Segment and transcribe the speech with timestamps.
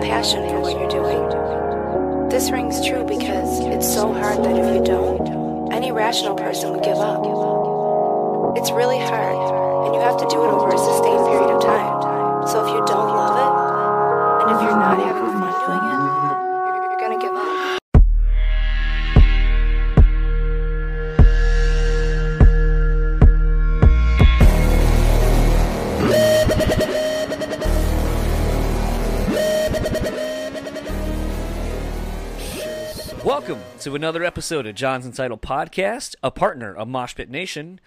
[0.00, 2.28] passion for what you're doing.
[2.28, 6.82] This rings true because it's so hard that if you don't, any rational person would
[6.82, 7.20] give up.
[8.56, 12.48] It's really hard, and you have to do it over a sustained period of time.
[12.48, 13.52] So if you don't love it,
[14.42, 16.09] and if you're not having fun doing it,
[33.90, 37.80] to another episode of John's Entitled Podcast, a partner of Moshpit Nation.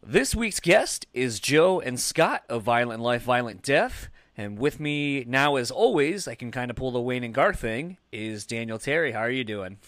[0.00, 4.08] This week's guest is Joe and Scott of Violent Life, Violent Death.
[4.36, 7.58] And with me now, as always, I can kind of pull the Wayne and Garth
[7.58, 9.10] thing, is Daniel Terry.
[9.10, 9.78] How are you doing?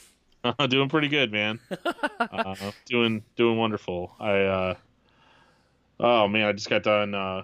[0.42, 1.60] Uh, doing pretty good, man.
[2.18, 4.16] uh, doing doing wonderful.
[4.18, 4.74] I uh,
[6.00, 7.42] oh man, I just got done uh,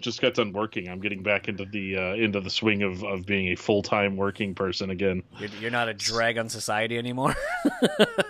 [0.00, 0.88] just got done working.
[0.88, 4.16] I'm getting back into the uh, into the swing of, of being a full time
[4.16, 5.22] working person again.
[5.38, 7.34] You're, you're not a drag on society anymore.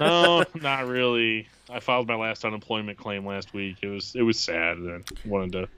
[0.01, 1.49] No, not really.
[1.69, 3.79] I filed my last unemployment claim last week.
[3.83, 5.69] It was it was sad, and I wanted to,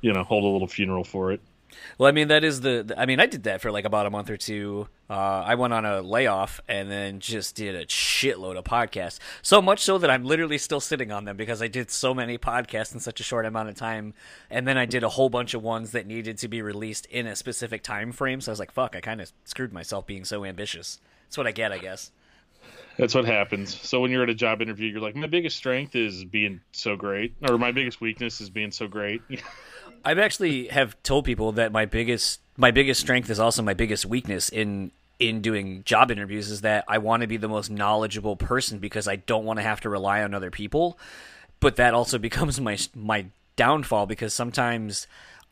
[0.00, 1.40] you know, hold a little funeral for it.
[1.98, 2.82] Well, I mean, that is the.
[2.86, 4.88] the- I mean, I did that for like about a month or two.
[5.08, 9.18] Uh, I went on a layoff and then just did a shitload of podcasts.
[9.42, 12.38] So much so that I'm literally still sitting on them because I did so many
[12.38, 14.14] podcasts in such a short amount of time.
[14.50, 17.26] And then I did a whole bunch of ones that needed to be released in
[17.26, 18.40] a specific time frame.
[18.40, 21.00] So I was like, fuck, I kind of screwed myself being so ambitious.
[21.26, 22.12] That's what I get, I guess.
[22.96, 23.74] That's what happens.
[23.80, 26.96] So when you're at a job interview, you're like, my biggest strength is being so
[26.96, 29.22] great, or my biggest weakness is being so great.
[30.04, 34.06] I've actually have told people that my biggest my biggest strength is also my biggest
[34.06, 38.36] weakness in in doing job interviews is that I want to be the most knowledgeable
[38.36, 40.98] person because I don't want to have to rely on other people.
[41.60, 45.06] But that also becomes my my downfall because sometimes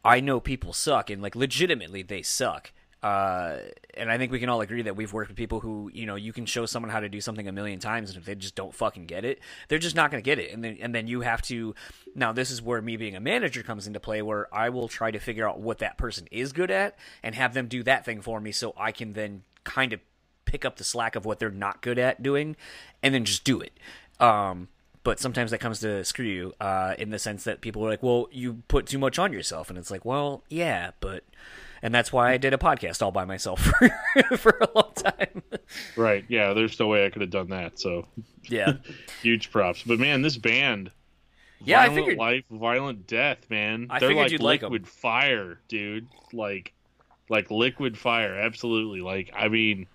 [0.04, 2.72] I know people suck and like legitimately they suck.
[3.02, 3.58] Uh,
[3.94, 6.16] and I think we can all agree that we've worked with people who, you know,
[6.16, 8.56] you can show someone how to do something a million times, and if they just
[8.56, 9.38] don't fucking get it,
[9.68, 10.52] they're just not going to get it.
[10.52, 11.74] And then, and then you have to.
[12.14, 15.12] Now, this is where me being a manager comes into play, where I will try
[15.12, 18.20] to figure out what that person is good at and have them do that thing
[18.20, 20.00] for me, so I can then kind of
[20.44, 22.56] pick up the slack of what they're not good at doing,
[23.02, 23.78] and then just do it.
[24.18, 24.68] Um,
[25.04, 28.02] but sometimes that comes to screw you uh, in the sense that people are like,
[28.02, 31.22] "Well, you put too much on yourself," and it's like, "Well, yeah, but,"
[31.82, 33.60] and that's why I did a podcast all by myself
[34.20, 35.42] for, for a long time.
[35.96, 36.24] right?
[36.28, 36.52] Yeah.
[36.54, 37.78] There's no way I could have done that.
[37.78, 38.06] So
[38.44, 38.74] yeah,
[39.22, 39.82] huge props.
[39.82, 40.90] But man, this band,
[41.64, 42.18] yeah, I Violent figured.
[42.18, 43.86] life, violent death, man.
[43.90, 46.06] I They're figured like you'd like liquid fire, dude.
[46.32, 46.72] Like,
[47.28, 48.34] like liquid fire.
[48.36, 49.00] Absolutely.
[49.00, 49.86] Like, I mean,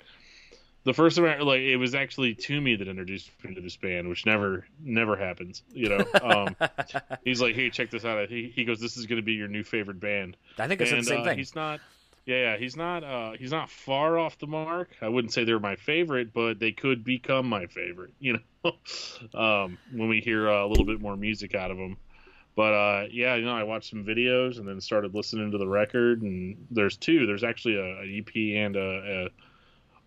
[0.85, 4.09] the first time, I, like, it was actually Toomey that introduced me to this band,
[4.09, 5.63] which never, never happens.
[5.71, 6.55] You know, um,
[7.23, 9.47] he's like, "Hey, check this out." He, he goes, "This is going to be your
[9.47, 11.38] new favorite band." I think I said and the same uh, thing.
[11.38, 11.79] he's not.
[12.25, 13.03] Yeah, yeah, he's not.
[13.03, 14.89] Uh, he's not far off the mark.
[15.01, 18.13] I wouldn't say they're my favorite, but they could become my favorite.
[18.19, 18.72] You know,
[19.39, 21.97] um, when we hear uh, a little bit more music out of them.
[22.55, 25.67] But uh, yeah, you know, I watched some videos and then started listening to the
[25.67, 26.22] record.
[26.22, 27.25] And there's two.
[27.25, 29.29] There's actually a, an EP and a, a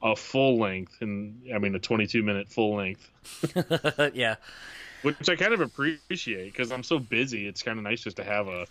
[0.02, 3.10] a full length, and I mean a 22 minute full length,
[4.14, 4.36] yeah,
[5.02, 7.46] which I kind of appreciate because I'm so busy.
[7.48, 8.66] It's kind of nice just to have a,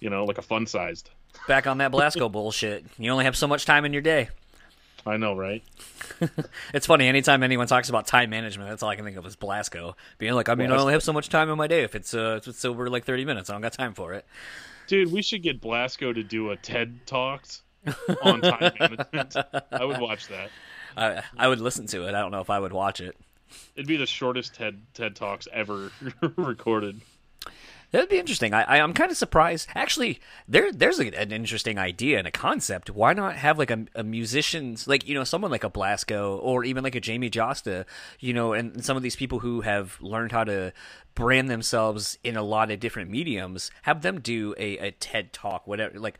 [0.00, 1.10] you know, like a fun sized.
[1.46, 2.84] back on that Blasco bullshit.
[2.98, 4.28] You only have so much time in your day.
[5.06, 5.62] I know, right?
[6.74, 7.06] It's funny.
[7.06, 10.34] Anytime anyone talks about time management, that's all I can think of is Blasco being
[10.34, 10.80] like, I mean, I Blasco.
[10.82, 11.82] only have so much time in my day.
[11.82, 14.26] If it's uh, if it's over like thirty minutes, I don't got time for it.
[14.86, 17.62] Dude, we should get Blasco to do a TED Talks
[18.22, 19.36] on time management.
[19.70, 20.50] I would watch that.
[20.96, 22.14] I I would listen to it.
[22.14, 23.16] I don't know if I would watch it.
[23.74, 25.90] It'd be the shortest TED TED Talks ever
[26.36, 27.00] recorded.
[27.90, 28.52] That'd be interesting.
[28.52, 29.68] I, I I'm kind of surprised.
[29.74, 32.90] Actually, there there's a, an interesting idea and a concept.
[32.90, 36.64] Why not have like a, a musician's like you know someone like a Blasco or
[36.64, 37.86] even like a Jamey Jasta,
[38.20, 40.72] you know, and, and some of these people who have learned how to
[41.14, 45.66] brand themselves in a lot of different mediums, have them do a, a TED talk,
[45.66, 45.98] whatever.
[45.98, 46.18] Like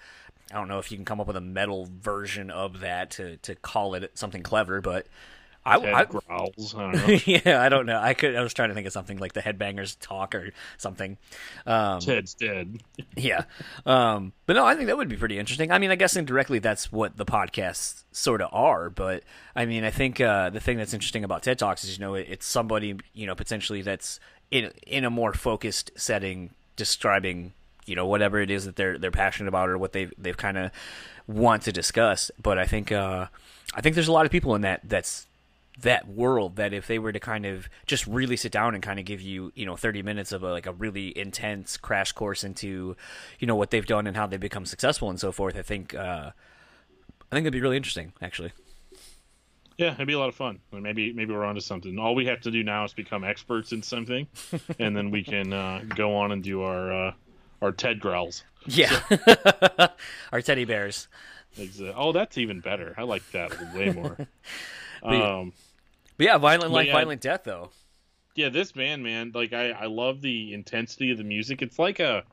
[0.52, 3.36] I don't know if you can come up with a metal version of that to
[3.38, 5.06] to call it something clever, but.
[5.66, 6.74] I, I, growls.
[6.74, 7.18] I don't know.
[7.26, 8.00] yeah, I don't know.
[8.00, 8.34] I could.
[8.34, 11.18] I was trying to think of something like the Headbangers talk or something.
[11.66, 12.80] Um, Ted's dead.
[13.16, 13.42] yeah.
[13.84, 15.70] Um, but no, I think that would be pretty interesting.
[15.70, 18.88] I mean, I guess indirectly that's what the podcasts sort of are.
[18.88, 19.24] But
[19.54, 22.14] I mean, I think uh, the thing that's interesting about TED Talks is, you know,
[22.14, 24.20] it, it's somebody, you know, potentially that's
[24.50, 27.52] in in a more focused setting, describing,
[27.88, 30.58] you know, whatever it is that they're they're passionate about or what they they've kind
[30.58, 30.70] of
[31.26, 32.30] want to discuss.
[32.40, 33.26] But I think uh,
[33.74, 35.26] I think there's a lot of people in that that's
[35.80, 38.98] that world that if they were to kind of just really sit down and kind
[38.98, 42.42] of give you you know 30 minutes of a, like a really intense crash course
[42.42, 42.96] into
[43.38, 45.94] you know what they've done and how they've become successful and so forth i think
[45.94, 46.32] uh
[47.30, 48.52] I think it'd be really interesting, actually.
[49.76, 50.58] Yeah, it'd be a lot of fun.
[50.72, 51.98] Maybe maybe we're onto something.
[51.98, 54.26] All we have to do now is become experts in something,
[54.78, 57.12] and then we can uh, go on and do our uh,
[57.62, 58.44] our Ted growls.
[58.66, 59.00] Yeah,
[60.32, 61.08] our teddy bears.
[61.96, 62.94] Oh, that's even better.
[62.96, 64.16] I like that way more.
[65.02, 65.38] yeah.
[65.38, 65.52] um,
[66.16, 66.92] But yeah, violent But life, yeah.
[66.92, 67.70] violent death, though.
[68.34, 71.62] yeah, this band, man, like I I love the intensity of the music.
[71.62, 72.24] It's like a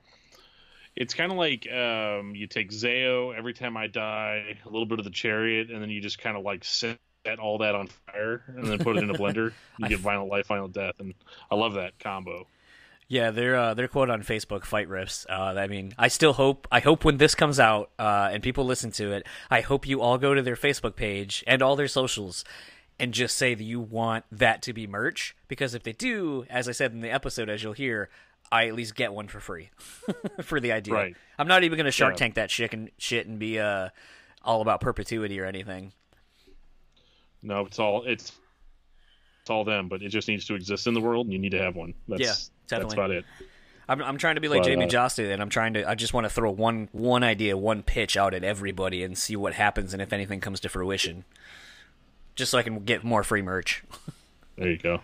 [0.95, 4.99] it's kind of like um, you take Zao, Every Time I Die, a little bit
[4.99, 6.97] of the Chariot, and then you just kind of like set
[7.39, 9.51] all that on fire and then put it in a blender.
[9.79, 11.13] You get Violent Life, Violent Death, and
[11.51, 12.47] I love that combo.
[13.07, 16.67] Yeah, their uh, their quote on Facebook, "Fight riffs." Uh, I mean, I still hope.
[16.71, 20.01] I hope when this comes out uh, and people listen to it, I hope you
[20.01, 22.43] all go to their Facebook page and all their socials
[22.99, 25.35] and just say that you want that to be merch.
[25.47, 28.09] Because if they do, as I said in the episode, as you'll hear,
[28.51, 29.69] I at least get one for free
[30.41, 30.93] for the idea.
[30.93, 31.15] Right.
[31.37, 32.17] I'm not even going to Shark Yeah.
[32.17, 33.89] Tank that shit and shit and be uh,
[34.43, 35.93] all about perpetuity or anything.
[37.43, 38.31] No, it's all it's
[39.41, 41.51] it's all them, but it just needs to exist in the world, and you need
[41.51, 41.93] to have one.
[42.07, 42.33] That's, Yeah,
[42.67, 42.95] That's definitely.
[42.95, 43.25] about it.
[43.87, 45.87] I'm, I'm trying to be like But, Jamie uh, Jostin, and I'm trying to.
[45.87, 49.35] I just want to throw one one idea, one pitch out at everybody, and see
[49.35, 51.23] what happens, and if anything comes to fruition,
[52.35, 53.83] just so I can get more free merch.
[54.57, 55.01] There you go.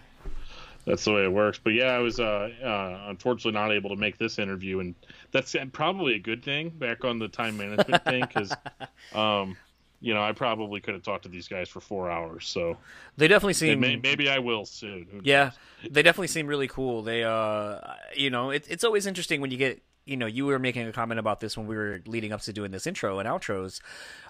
[0.86, 1.60] That's the way it works.
[1.62, 4.96] But yeah, I was uh, uh, unfortunately not able to make this interview, and
[5.31, 6.69] that's probably a good thing.
[6.69, 8.54] Back on the time management thing, because
[9.14, 9.57] um,
[10.01, 12.48] you know I probably could have talked to these guys for four hours.
[12.48, 12.77] So
[13.18, 13.80] They definitely seem.
[13.80, 15.21] may, maybe I will soon.
[15.24, 15.51] Yeah,
[15.89, 17.03] they definitely seem really cool.
[17.03, 17.80] They, uh,
[18.15, 20.92] you know, it, it's always interesting when you get, you know, you were making a
[20.92, 23.80] comment about this when we were leading up to doing this intro and outros.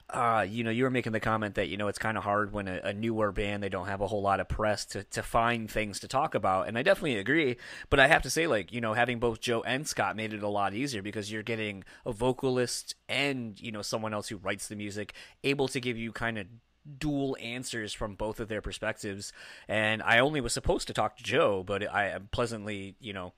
[0.10, 2.52] Uh, you know, you were making the comment that you know it's kind of hard
[2.52, 5.24] when a, a newer band they don't have a whole lot of press to to
[5.24, 7.56] find things to talk about, and I definitely agree.
[7.90, 10.44] But I have to say, like, you know, having both Joe and Scott made it
[10.44, 14.68] a lot easier because you're getting a vocalist and you know someone else who writes
[14.68, 15.14] the music
[15.44, 16.48] able to give you kind of
[16.98, 19.32] dual answers from both of their perspectives.
[19.68, 23.34] And I only was supposed to talk to Joe, but I am pleasantly, you know,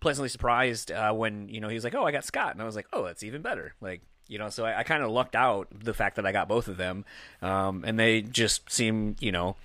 [0.00, 2.64] pleasantly surprised uh, when you know he was like, "Oh, I got Scott," and I
[2.64, 5.36] was like, "Oh, that's even better." Like, you know, so I, I kind of lucked
[5.36, 7.04] out the fact that I got both of them,
[7.42, 9.56] um, and they just seem, you know.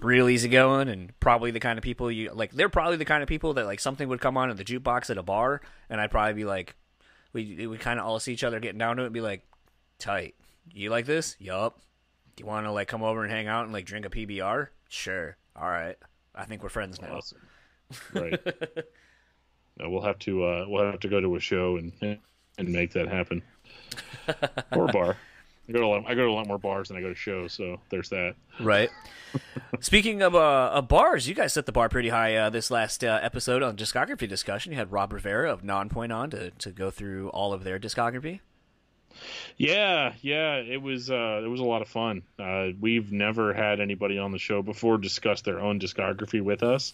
[0.00, 2.50] Real easygoing and probably the kind of people you like.
[2.50, 5.08] They're probably the kind of people that like something would come on in the jukebox
[5.08, 6.74] at a bar, and I'd probably be like,
[7.32, 9.46] we we kind of all see each other getting down to it and be like,
[9.98, 10.34] tight.
[10.72, 11.36] You like this?
[11.38, 11.78] Yup.
[12.36, 14.68] Do you want to like come over and hang out and like drink a PBR?
[14.88, 15.36] Sure.
[15.56, 15.96] All right.
[16.34, 17.16] I think we're friends now.
[17.16, 17.38] Awesome.
[18.12, 18.40] Right.
[19.78, 22.18] no, we'll have to uh, we'll have to go to a show and
[22.58, 23.42] and make that happen.
[24.72, 25.16] or a bar.
[25.68, 27.08] I go to a lot, I go to a lot more bars than I go
[27.08, 28.34] to shows, so there's that.
[28.60, 28.90] Right.
[29.80, 33.02] Speaking of uh, of bars, you guys set the bar pretty high uh, this last
[33.02, 34.72] uh, episode on discography discussion.
[34.72, 38.40] You had Rob Rivera of Nonpoint on to, to go through all of their discography.
[39.56, 42.22] Yeah, yeah, it was uh, it was a lot of fun.
[42.38, 46.92] Uh, we've never had anybody on the show before discuss their own discography with us,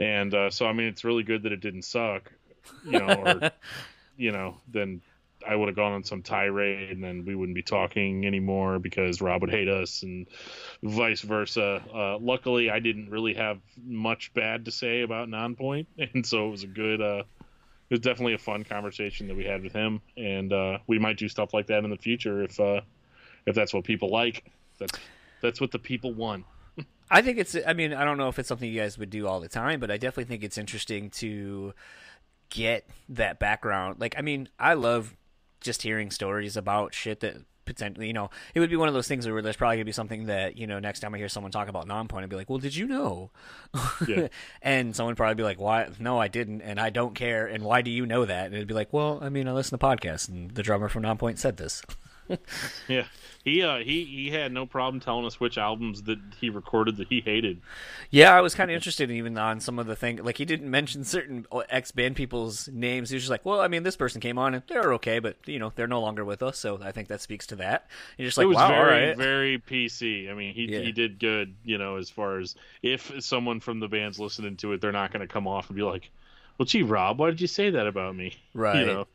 [0.00, 2.32] and uh, so I mean it's really good that it didn't suck,
[2.84, 3.50] you know, or
[4.16, 5.02] you know, then
[5.46, 9.20] I would have gone on some tirade and then we wouldn't be talking anymore because
[9.20, 10.26] Rob would hate us and
[10.82, 11.82] vice versa.
[11.94, 16.50] Uh, luckily, I didn't really have much bad to say about Nonpoint, and so it
[16.50, 17.00] was a good.
[17.00, 17.22] Uh,
[17.88, 21.16] it was definitely a fun conversation that we had with him, and uh, we might
[21.16, 22.82] do stuff like that in the future if uh,
[23.46, 24.44] if that's what people like.
[24.78, 24.98] That's
[25.42, 26.44] that's what the people want.
[27.10, 27.56] I think it's.
[27.66, 29.80] I mean, I don't know if it's something you guys would do all the time,
[29.80, 31.74] but I definitely think it's interesting to
[32.50, 34.00] get that background.
[34.00, 35.16] Like, I mean, I love
[35.60, 39.06] just hearing stories about shit that potentially, you know, it would be one of those
[39.06, 41.52] things where there's probably gonna be something that you know next time I hear someone
[41.52, 43.30] talk about Nonpoint, I'd be like, well, did you know?
[44.06, 44.28] Yeah.
[44.62, 45.88] and someone probably be like, why?
[45.98, 47.46] No, I didn't, and I don't care.
[47.46, 48.46] And why do you know that?
[48.46, 51.02] And it'd be like, well, I mean, I listen to podcasts, and the drummer from
[51.02, 51.82] Nonpoint said this.
[52.88, 53.04] Yeah,
[53.44, 57.08] he uh, he he had no problem telling us which albums that he recorded that
[57.08, 57.60] he hated.
[58.10, 60.16] Yeah, I was kind of interested even on some of the thing.
[60.22, 63.10] Like he didn't mention certain ex band people's names.
[63.10, 65.36] He was just like, "Well, I mean, this person came on and they're okay, but
[65.46, 67.86] you know, they're no longer with us." So I think that speaks to that.
[68.18, 70.30] You're just like, it was "Wow, very all right." very PC.
[70.30, 70.80] I mean, he Yeah.
[70.80, 71.54] he did good.
[71.64, 75.12] You know, as far as if someone from the band's listening to it, they're not
[75.12, 76.10] going to come off and be like,
[76.58, 78.80] "Well, gee, Rob, why did you say that about me?" Right.
[78.80, 79.06] You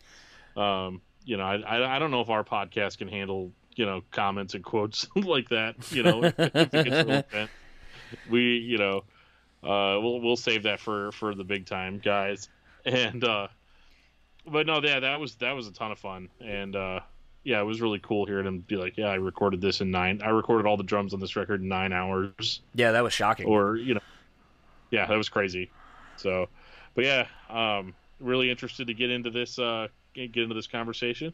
[0.56, 3.86] know, um, you know, I, I I don't know if our podcast can handle you
[3.86, 5.92] know comments and quotes like that.
[5.92, 7.52] You know, if it gets really bent.
[8.30, 9.04] we you know,
[9.64, 12.50] uh, we'll we'll save that for for the big time guys.
[12.86, 13.48] And uh,
[14.48, 17.00] but no, yeah, that was that was a ton of fun, and uh,
[17.44, 20.22] yeah, it was really cool hearing him be like, yeah, I recorded this in nine.
[20.24, 23.48] I recorded all the drums on this record in nine hours yeah, that was shocking.
[23.48, 24.02] or you know
[24.92, 25.72] yeah that was crazy
[26.16, 26.48] so
[26.94, 31.34] but yeah um really interested to get into this uh get into this conversation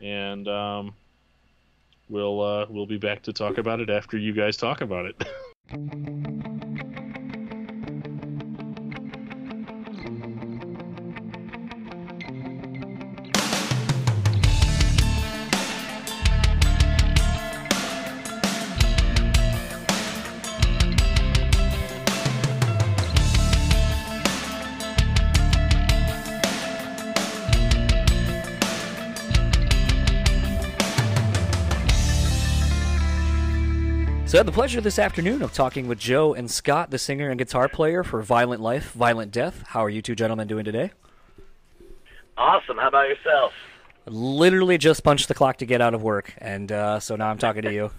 [0.00, 0.94] and um
[2.08, 6.86] we'll uh, we'll be back to talk about it after you guys talk about it.
[34.30, 37.30] So I had the pleasure this afternoon of talking with Joe and Scott, the singer
[37.30, 39.64] and guitar player for Violent Life, Violent Death.
[39.66, 40.92] How are you two gentlemen doing today?
[42.38, 42.76] Awesome.
[42.76, 43.52] How about yourself?
[44.06, 47.38] Literally just punched the clock to get out of work, and uh, so now I'm
[47.38, 47.90] talking to you.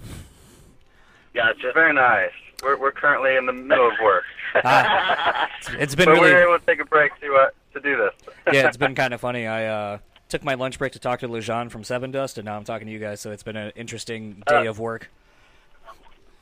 [1.33, 1.73] Gotcha.
[1.73, 2.31] Very nice.
[2.63, 4.23] We're we're currently in the middle of work,
[4.63, 7.97] Ah, it's been but really we're able to take a break to uh, to do
[7.97, 8.13] this.
[8.53, 9.47] yeah, it's been kind of funny.
[9.47, 9.97] I uh,
[10.29, 12.93] took my lunch break to talk to Lajon from Sevendust, and now I'm talking to
[12.93, 13.19] you guys.
[13.19, 15.09] So it's been an interesting day of work.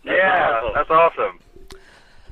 [0.03, 0.71] Yeah, awesome.
[0.75, 1.39] that's awesome.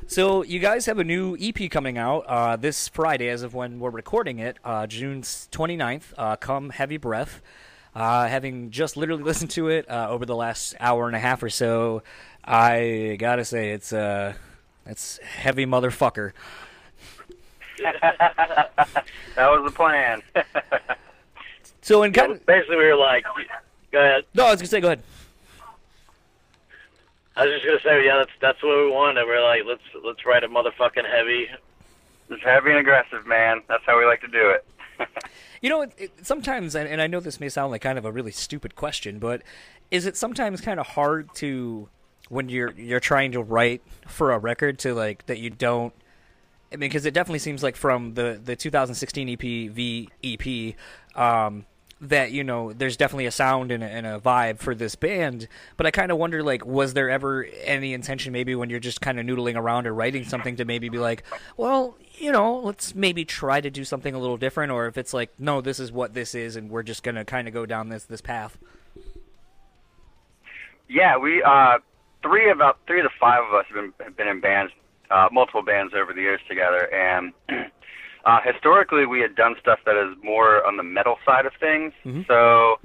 [0.08, 3.80] So you guys have a new EP coming out uh, this Friday, as of when
[3.80, 6.14] we're recording it, uh, June 29th.
[6.18, 7.42] Uh, Come Heavy Breath.
[7.94, 11.44] Uh, having just literally listened to it uh, over the last hour and a half
[11.44, 12.04] or so,
[12.44, 14.34] I gotta say it's uh,
[14.86, 16.32] it's heavy motherfucker.
[19.36, 20.22] That was the plan.
[21.82, 23.24] So in kind of, Basically, we were like,
[23.94, 24.26] go ahead.
[24.34, 25.04] no, I was gonna say, go ahead.
[27.38, 29.26] I was just gonna say, yeah, that's that's what we wanted.
[29.26, 31.48] We are like, let's let's write a motherfucking heavy.
[32.30, 33.62] It's heavy and aggressive, man.
[33.68, 34.66] That's how we like to do it.
[35.62, 38.06] You know, it, it, sometimes, and, and I know this may sound like kind of
[38.06, 39.42] a really stupid question, but
[39.90, 41.90] is it sometimes kind of hard to
[42.30, 45.94] when you're you're trying to write for a record to like that you don't?
[46.72, 50.76] I mean, because it definitely seems like from the the 2016 EP V EP.
[51.20, 51.66] Um,
[52.00, 55.48] that you know there's definitely a sound and a, and a vibe for this band
[55.78, 59.02] but i kind of wonder like was there ever any intention maybe when you're just
[59.02, 61.24] kind of noodling around or writing something to maybe be like
[61.58, 65.14] well you know let's maybe try to do something a little different or if it's
[65.14, 67.90] like no this is what this is and we're just gonna kind of go down
[67.90, 68.60] this this path
[70.88, 71.80] Yeah, we uh,
[72.24, 74.72] three about three of the five of us have been have been in bands,
[75.12, 77.34] uh, multiple bands over the years together, and
[78.28, 81.94] uh, historically we had done stuff that is more on the metal side of things.
[82.28, 82.76] So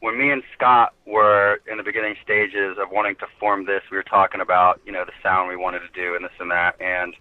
[0.00, 3.96] when me and Scott were in the beginning stages of wanting to form this, we
[3.96, 6.72] were talking about you know the sound we wanted to do and this and that,
[6.80, 7.14] and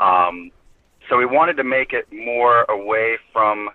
[0.00, 0.50] um,
[1.08, 3.70] so we wanted to make it more away from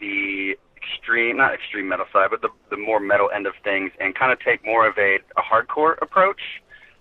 [0.00, 4.14] the extreme, not extreme metal side, but the, the more metal end of things and
[4.14, 6.40] kind of take more of a, a hardcore approach.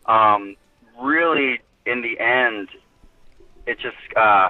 [0.05, 0.55] Um,
[1.01, 2.69] really, in the end,
[3.65, 4.49] it just, uh,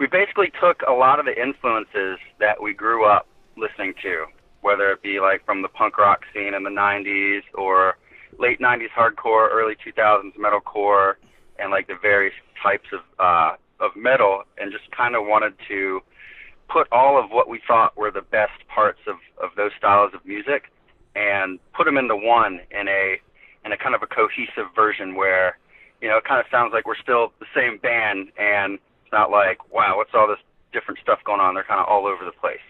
[0.00, 3.28] we basically took a lot of the influences that we grew up
[3.58, 4.24] listening to,
[4.62, 7.98] whether it be like from the punk rock scene in the 90s or
[8.38, 11.14] late 90s hardcore, early 2000s metalcore,
[11.58, 16.00] and like the various types of, uh, of metal, and just kind of wanted to
[16.70, 20.24] put all of what we thought were the best parts of, of those styles of
[20.24, 20.72] music
[21.14, 23.16] and put them into one in a
[23.66, 25.58] in a kind of a cohesive version where
[26.00, 28.78] you know it kind of sounds like we're still the same band and
[29.10, 30.38] it's not like wow what's all this
[30.72, 32.62] different stuff going on they're kind of all over the place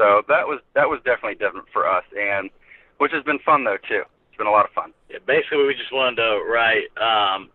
[0.00, 2.48] so that was that was definitely different for us and
[2.96, 4.00] which has been fun though too
[4.34, 7.50] it's been a lot of fun Yeah, basically, we just wanted to write um,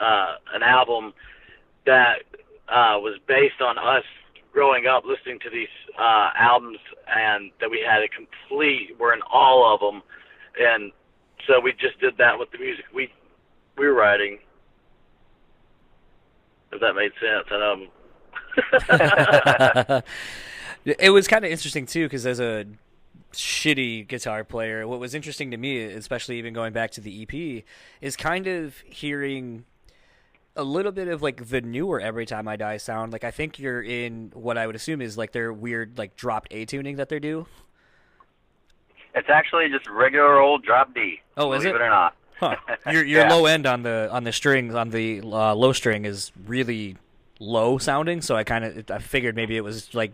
[0.00, 1.12] uh, an album
[1.84, 2.22] that
[2.68, 4.04] uh, was based on us
[4.52, 6.78] growing up listening to these uh, albums,
[7.10, 8.94] and that we had a complete.
[9.00, 10.00] We're in all of them,
[10.60, 10.92] and
[11.48, 13.10] so we just did that with the music we
[13.76, 14.38] we were writing.
[16.76, 17.88] If that made sense, and um,
[20.84, 22.66] it was kind of interesting too because as a
[23.32, 27.64] shitty guitar player what was interesting to me especially even going back to the ep
[28.00, 29.64] is kind of hearing
[30.54, 33.12] a little bit of like the newer every time i die sound.
[33.12, 36.52] Like i think you're in what i would assume is like their weird like dropped
[36.52, 37.46] a tuning that they do.
[39.14, 41.80] It's actually just regular old drop d Oh, is believe it?
[41.80, 42.56] it or not huh
[42.90, 43.28] your your Yeah.
[43.28, 46.96] low end on the on the strings on the uh, low string is really
[47.38, 50.12] low sounding so i kind of i figured maybe it was like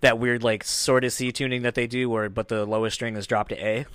[0.00, 3.16] that weird like sort of c tuning that they do where but the lowest string
[3.16, 3.86] is dropped to a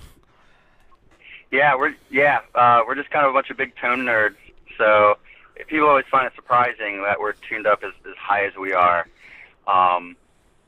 [1.50, 4.36] Yeah, we're yeah, uh, we're just kind of a bunch of big tone nerds.
[4.78, 5.18] So
[5.66, 9.06] people always find it surprising that we're tuned up as, as high as we are.
[9.66, 10.16] Um,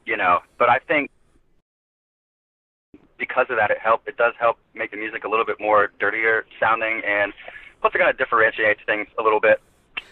[0.04, 1.10] you know, but I think
[3.22, 4.02] because of that, it help.
[4.08, 7.32] It does help make the music a little bit more dirtier sounding, and
[7.80, 9.60] plus it kind of differentiates things a little bit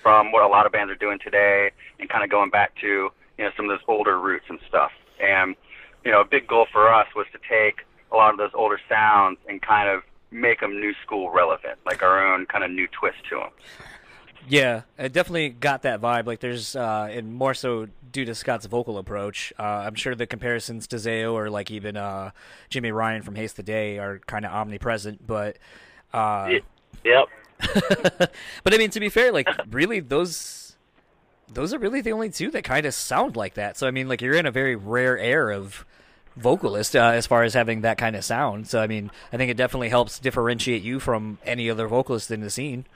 [0.00, 2.86] from what a lot of bands are doing today, and kind of going back to
[2.86, 4.92] you know some of those older roots and stuff.
[5.20, 5.56] And
[6.04, 8.78] you know, a big goal for us was to take a lot of those older
[8.88, 12.86] sounds and kind of make them new school relevant, like our own kind of new
[12.86, 13.50] twist to them.
[14.50, 16.26] Yeah, it definitely got that vibe.
[16.26, 19.52] Like there's, uh, and more so due to Scott's vocal approach.
[19.58, 22.32] Uh, I'm sure the comparisons to Zao or like even uh,
[22.68, 25.24] Jimmy Ryan from Haste the Day are kind of omnipresent.
[25.24, 25.56] But,
[26.12, 26.48] uh,
[27.04, 27.28] Yep.
[28.64, 30.76] but I mean, to be fair, like really those,
[31.52, 33.76] those are really the only two that kind of sound like that.
[33.76, 35.86] So I mean, like you're in a very rare air of
[36.36, 38.66] vocalist uh, as far as having that kind of sound.
[38.66, 42.40] So I mean, I think it definitely helps differentiate you from any other vocalist in
[42.40, 42.86] the scene.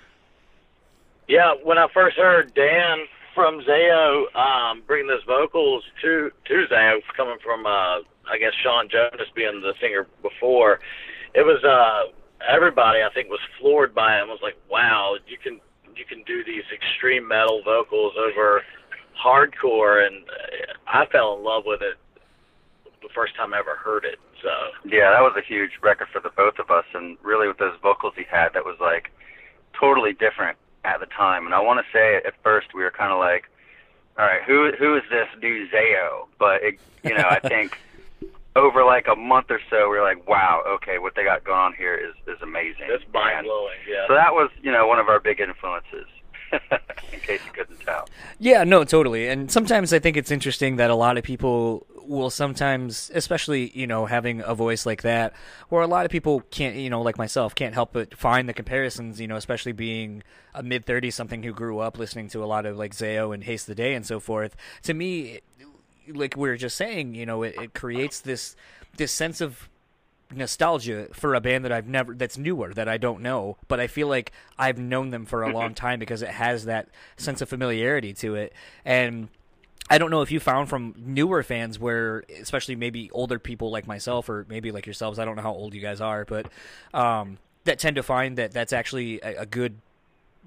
[1.29, 7.01] Yeah, when I first heard Dan from Zao um, bring those vocals to to Zao,
[7.17, 10.81] coming from uh, I guess Shawn Jonas being the singer before,
[11.35, 12.13] it was uh,
[12.47, 14.23] everybody I think was floored by it.
[14.23, 15.61] and Was like, wow, you can
[15.97, 18.63] you can do these extreme metal vocals over
[19.17, 21.97] hardcore, and uh, I fell in love with it
[23.03, 24.19] the first time I ever heard it.
[24.43, 24.51] So
[24.85, 27.77] Yeah, that was a huge record for the both of us, and really with those
[27.83, 29.11] vocals he had, that was like
[29.79, 31.47] totally different at the time.
[31.47, 33.45] And I want to say at first we were kind of like,
[34.19, 36.27] all right, who who is this new Zao?
[36.39, 37.79] But it, you know, I think
[38.57, 41.59] over like a month or so, we were like, wow, okay, what they got going
[41.59, 42.87] on here is is amazing.
[42.89, 43.75] it's mind blowing.
[43.89, 44.07] Yeah.
[44.07, 46.07] So that was, you know, one of our big influences.
[47.13, 48.09] in case you couldn't tell.
[48.39, 49.29] Yeah, no, totally.
[49.29, 53.87] And sometimes I think it's interesting that a lot of people will sometimes, especially, you
[53.87, 55.33] know, having a voice like that,
[55.69, 58.53] where a lot of people can't, you know, like myself, can't help but find the
[58.53, 60.23] comparisons, you know, especially being
[60.55, 63.45] a mid 30 something who grew up listening to a lot of like Zao and
[63.45, 64.57] Haste the Day and so forth.
[64.83, 65.41] To me,
[66.09, 68.57] like we were just saying, you know, it, it creates this
[68.97, 69.69] this sense of
[70.33, 73.87] nostalgia for a band that I've never that's newer that I don't know, but I
[73.87, 77.49] feel like I've known them for a long time because it has that sense of
[77.49, 78.53] familiarity to it.
[78.85, 79.29] And
[79.91, 83.87] I don't know if you found from newer fans where especially maybe older people like
[83.87, 86.47] myself or maybe like yourselves, I don't know how old you guys are, but
[86.93, 89.79] um that tend to find that that's actually a, a good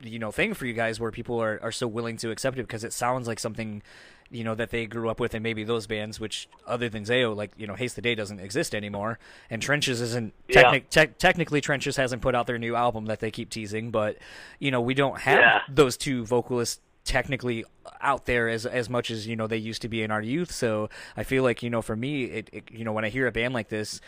[0.03, 2.63] you know thing for you guys where people are, are so willing to accept it
[2.63, 3.81] because it sounds like something
[4.29, 7.35] you know that they grew up with and maybe those bands which other than Zao
[7.35, 10.79] like you know Haste the Day doesn't exist anymore and Trenches isn't Yeah.
[10.89, 14.17] te- technically Trenches hasn't put out their new album that they keep teasing but
[14.59, 15.61] you know we don't have Yeah.
[15.69, 17.63] those two vocalists technically
[18.01, 20.51] out there as as much as you know they used to be in our youth
[20.51, 23.27] so I feel like you know for me it, it you know when I hear
[23.27, 24.01] a band like this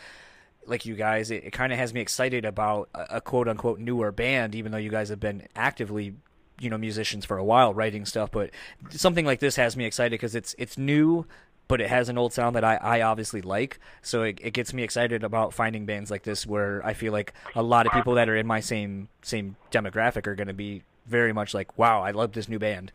[0.66, 3.80] like you guys, it, it kind of has me excited about a, a quote unquote
[3.80, 6.14] newer band, even though you guys have been actively,
[6.60, 8.30] you know, musicians for a while, writing stuff.
[8.30, 8.50] But
[8.90, 11.26] something like this has me excited because it's it's new,
[11.66, 13.80] but it has an old sound that I, I obviously like.
[14.02, 17.32] So it, it gets me excited about finding bands like this where I feel like
[17.54, 20.82] a lot of people that are in my same same demographic are going to be
[21.06, 22.92] very much like, wow, I love this new band.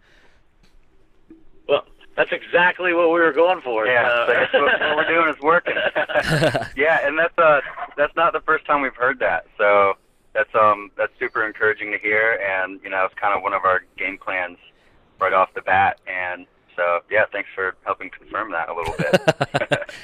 [1.67, 1.83] well,
[2.15, 3.85] that's exactly what we were going for.
[3.87, 5.75] Yeah, so- so that's what, what we're doing is working.
[6.77, 7.59] yeah, and that's uh
[7.97, 9.47] that's not the first time we've heard that.
[9.57, 9.95] So
[10.35, 13.65] that's um that's super encouraging to hear, and you know it's kind of one of
[13.65, 14.59] our game plans
[15.19, 15.99] right off the bat.
[16.05, 16.45] And
[16.75, 19.89] so yeah, thanks for helping confirm that a little bit.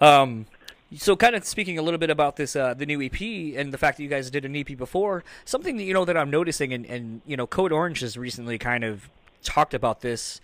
[0.00, 0.46] Um,
[0.94, 3.20] so kind of speaking a little bit about this, uh, the new EP
[3.58, 6.16] and the fact that you guys did an EP before, something that you know that
[6.16, 9.08] I'm noticing, and, and you know, Code Orange has recently kind of
[9.42, 10.40] talked about this.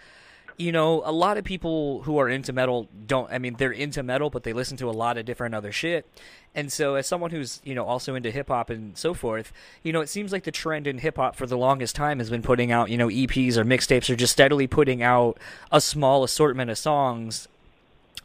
[0.56, 3.30] You know, a lot of people who are into metal don't.
[3.32, 6.06] I mean, they're into metal, but they listen to a lot of different other shit.
[6.54, 9.92] And so, as someone who's you know also into hip hop and so forth, you
[9.92, 12.42] know, it seems like the trend in hip hop for the longest time has been
[12.42, 15.38] putting out you know EPs or mixtapes or just steadily putting out
[15.70, 17.48] a small assortment of songs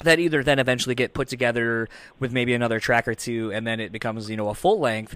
[0.04, 3.80] that either then eventually get put together with maybe another track or two and then
[3.80, 5.16] it becomes you know a full length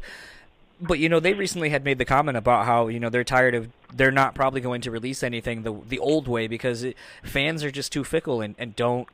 [0.82, 3.56] but you know they recently had made the comment about how you know they're tired
[3.56, 7.64] of they're not probably going to release anything the the old way because it, fans
[7.64, 9.08] are just too fickle and, and don't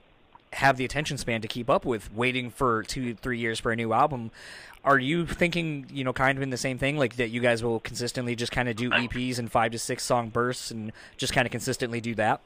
[0.54, 3.76] have the attention span to keep up with waiting for two three years for a
[3.76, 4.32] new album
[4.84, 7.62] are you thinking you know kind of in the same thing like that you guys
[7.62, 11.34] will consistently just kind of do eps and five to six song bursts and just
[11.34, 12.40] kind of consistently do that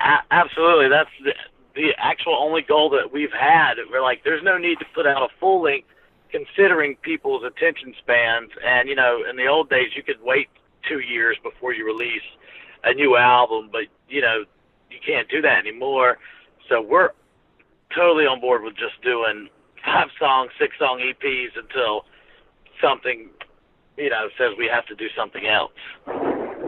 [0.00, 0.88] A- absolutely.
[0.88, 1.32] That's the,
[1.74, 3.74] the actual only goal that we've had.
[3.90, 5.88] We're like, there's no need to put out a full length,
[6.34, 8.50] considering people's attention spans.
[8.66, 10.48] And you know, in the old days, you could wait
[10.88, 12.26] two years before you release
[12.82, 14.44] a new album, but you know,
[14.90, 16.18] you can't do that anymore.
[16.68, 17.10] So we're
[17.94, 19.48] totally on board with just doing
[19.84, 22.04] five song, six song EPs until
[22.82, 23.28] something,
[23.96, 25.72] you know, says we have to do something else.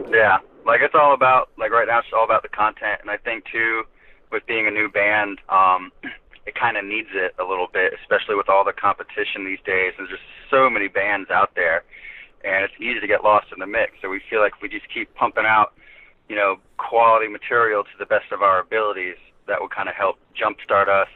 [0.09, 3.17] Yeah, like it's all about like right now it's all about the content, and I
[3.17, 3.83] think too,
[4.31, 5.91] with being a new band, um,
[6.47, 9.91] it kind of needs it a little bit, especially with all the competition these days.
[9.99, 11.83] And there's just so many bands out there,
[12.47, 13.99] and it's easy to get lost in the mix.
[14.01, 15.75] So we feel like if we just keep pumping out,
[16.31, 20.17] you know, quality material to the best of our abilities, that will kind of help
[20.39, 21.11] jumpstart us,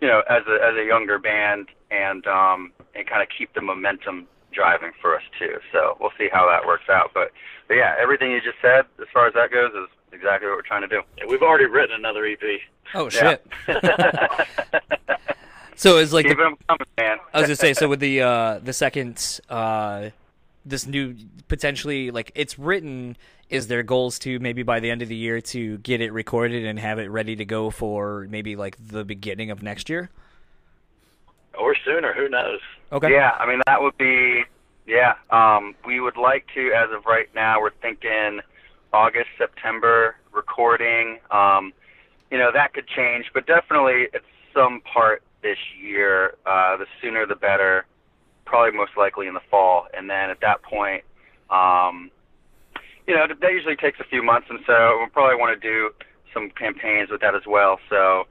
[0.00, 3.60] you know, as a as a younger band and um, and kind of keep the
[3.60, 5.58] momentum driving for us too.
[5.72, 7.10] So we'll see how that works out.
[7.14, 7.34] But
[7.66, 10.62] but yeah, everything you just said as far as that goes is exactly what we're
[10.62, 11.02] trying to do.
[11.20, 12.38] And we've already written another EP.
[12.94, 13.36] Oh Yeah.
[13.66, 13.82] shit!
[15.76, 17.18] So it's like Keep the, them coming, man.
[17.32, 20.10] I was gonna say, so with the uh the second uh
[20.66, 21.14] this new
[21.46, 23.16] potentially like it's written
[23.48, 26.66] is their goals to maybe by the end of the year to get it recorded
[26.66, 30.10] and have it ready to go for maybe like the beginning of next year?
[31.56, 32.60] or sooner, who knows?
[32.90, 33.12] Okay.
[33.12, 34.42] Yeah, I mean that would be
[34.84, 35.14] yeah.
[35.30, 38.40] Um, we would like to, as of right now, we're thinking
[38.92, 41.18] August, September recording.
[41.30, 41.72] Um,
[42.30, 44.22] you know that could change, but definitely at
[44.54, 46.34] some part this year.
[46.46, 47.86] Uh, the sooner the better.
[48.44, 51.04] Probably most likely in the fall, and then at that point,
[51.50, 52.10] um,
[53.06, 55.90] you know that usually takes a few months, and so we'll probably want to do
[56.32, 57.78] some campaigns with that as well.
[57.90, 58.26] So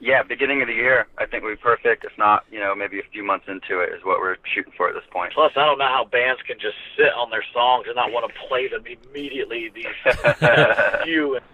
[0.00, 2.04] yeah, beginning of the year, I think would be perfect.
[2.04, 4.88] If not, you know, maybe a few months into it is what we're shooting for
[4.88, 5.32] at this point.
[5.32, 8.30] Plus, I don't know how bands can just sit on their songs and not want
[8.30, 9.70] to play them immediately.
[9.74, 9.86] These
[11.04, 11.44] few and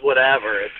[0.00, 0.60] whatever.
[0.60, 0.74] It's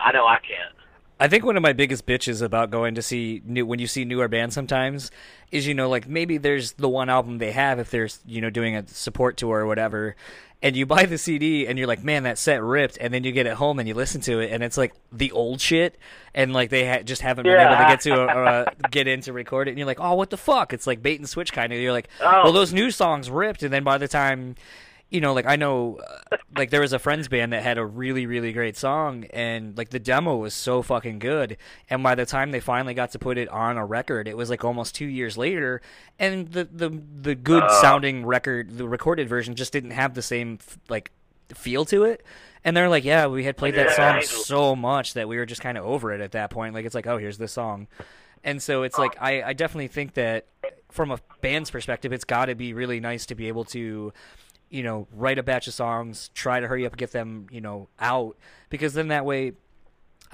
[0.00, 0.74] I know I can't.
[1.22, 4.04] I think one of my biggest bitches about going to see new when you see
[4.04, 5.12] newer bands sometimes
[5.52, 8.50] is you know like maybe there's the one album they have if they're you know
[8.50, 10.16] doing a support tour or whatever
[10.64, 13.30] and you buy the CD and you're like man that set ripped and then you
[13.30, 15.96] get it home and you listen to it and it's like the old shit
[16.34, 19.20] and like they ha- just haven't been able to get to or, uh, get in
[19.20, 20.72] to record it and you're like oh what the fuck?
[20.72, 22.42] It's like bait and switch kind of you're like Oh.
[22.42, 24.56] well those new songs ripped and then by the time
[25.12, 25.98] you know, like I know,
[26.32, 29.76] uh, like there was a friends band that had a really, really great song, and
[29.76, 31.58] like the demo was so fucking good.
[31.90, 34.48] And by the time they finally got to put it on a record, it was
[34.48, 35.82] like almost two years later,
[36.18, 40.58] and the the the good sounding record, the recorded version, just didn't have the same
[40.88, 41.10] like
[41.54, 42.24] feel to it.
[42.64, 45.60] And they're like, yeah, we had played that song so much that we were just
[45.60, 46.74] kind of over it at that point.
[46.74, 47.88] Like it's like, oh, here's this song.
[48.44, 50.46] And so it's like I, I definitely think that
[50.90, 54.12] from a band's perspective, it's got to be really nice to be able to,
[54.72, 57.60] you know, write a batch of songs, try to hurry up and get them, you
[57.60, 58.36] know, out
[58.70, 59.52] because then that way.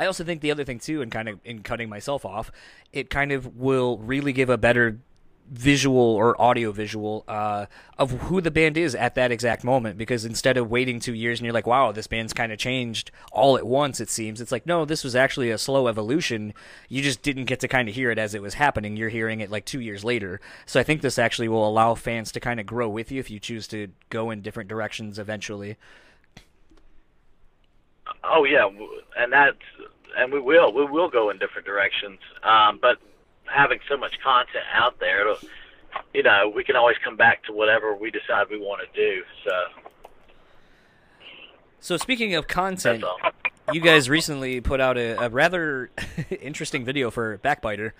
[0.00, 2.52] I also think the other thing too, and kind of in cutting myself off,
[2.92, 5.00] it kind of will really give a better
[5.50, 7.66] visual or audio visual uh,
[7.98, 9.98] of who the band is at that exact moment.
[9.98, 13.10] Because instead of waiting two years and you're like wow this band's kind of changed
[13.32, 16.54] all at once it seems it's like no this was actually a slow evolution.
[16.88, 18.96] You just didn't get to kind of hear it as it was happening.
[18.96, 20.40] You're hearing it like two years later.
[20.66, 23.30] So i think this actually will allow fans to kind of grow with you if
[23.30, 25.76] you choose to go in different directions eventually.
[28.24, 28.68] Oh yeah,
[29.16, 29.56] and that's
[30.16, 32.18] and we will we will go in different directions.
[32.42, 32.98] Um, but
[33.52, 35.48] having so much content out there, it'll,
[36.14, 39.22] you know, we can always come back to whatever we decide we want to do.
[39.44, 39.52] So
[41.80, 43.04] so speaking of content
[43.72, 45.90] you guys recently put out a, a rather
[46.40, 47.92] interesting video for Backbiter.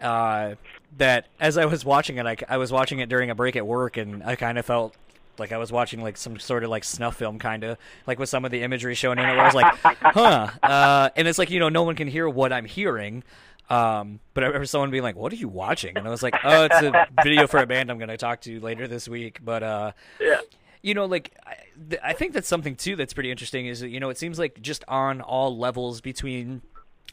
[0.00, 0.54] Uh,
[0.96, 3.66] that as I was watching it, I, I was watching it during a break at
[3.66, 4.94] work, and I kind of felt
[5.38, 8.28] like I was watching like some sort of like snuff film, kind of like with
[8.28, 9.32] some of the imagery shown in it.
[9.32, 12.28] Where I was like, huh, uh, and it's like you know no one can hear
[12.28, 13.22] what I'm hearing.
[13.70, 16.34] Um, but I remember someone being like, "What are you watching?" And I was like,
[16.42, 19.40] "Oh, it's a video for a band I'm going to talk to later this week."
[19.44, 20.40] But uh, Yeah.
[20.82, 21.54] you know, like I,
[21.90, 23.66] th- I think that's something too that's pretty interesting.
[23.66, 26.62] Is that, you know, it seems like just on all levels between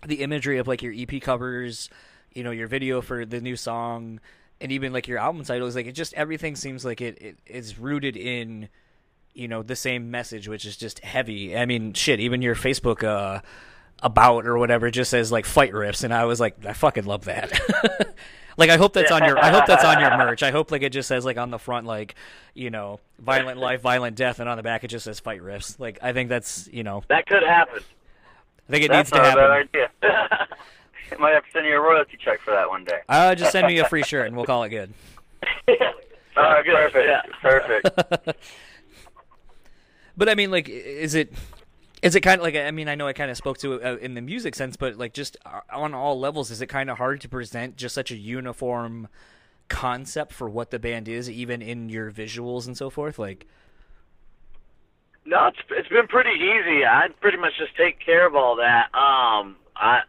[0.06, 1.90] the imagery of like your EP covers,
[2.34, 4.20] you know, your video for the new song,
[4.62, 7.78] and even like your album titles, like it just everything seems like it, it is
[7.78, 8.70] rooted in,
[9.34, 11.58] you know, the same message, which is just heavy.
[11.58, 13.42] I mean, shit, even your Facebook uh
[14.04, 17.26] about or whatever just says like fight riffs, and I was like, I fucking love
[17.26, 17.52] that.
[18.58, 20.42] Like I hope that's on your I hope that's on your merch.
[20.42, 22.16] I hope like it just says like on the front like,
[22.54, 25.78] you know, violent life, violent death, and on the back it just says fight riffs.
[25.78, 27.84] Like I think that's you know That could happen.
[28.70, 29.44] I think it That's needs to happen.
[29.44, 29.68] bad
[30.02, 31.18] idea.
[31.20, 33.02] Might have to send you a royalty check for that one day.
[33.10, 34.94] Uh, just send me a free shirt and we'll call it good.
[36.38, 37.08] All right, good, perfect.
[37.08, 37.22] yeah.
[37.42, 38.38] Perfect.
[40.16, 41.34] But I mean, like, is it
[42.02, 43.84] is it kind of like I mean, I know I kind of spoke to it
[43.86, 46.90] uh, in the music sense, but like just uh, on all levels, is it kind
[46.90, 49.08] of hard to present just such a uniform
[49.70, 53.18] concept for what the band is, even in your visuals and so forth?
[53.18, 53.48] Like,
[55.26, 56.86] No, it's it's been pretty easy.
[56.86, 58.86] I pretty much just take care of all that.
[58.94, 60.02] Um, I.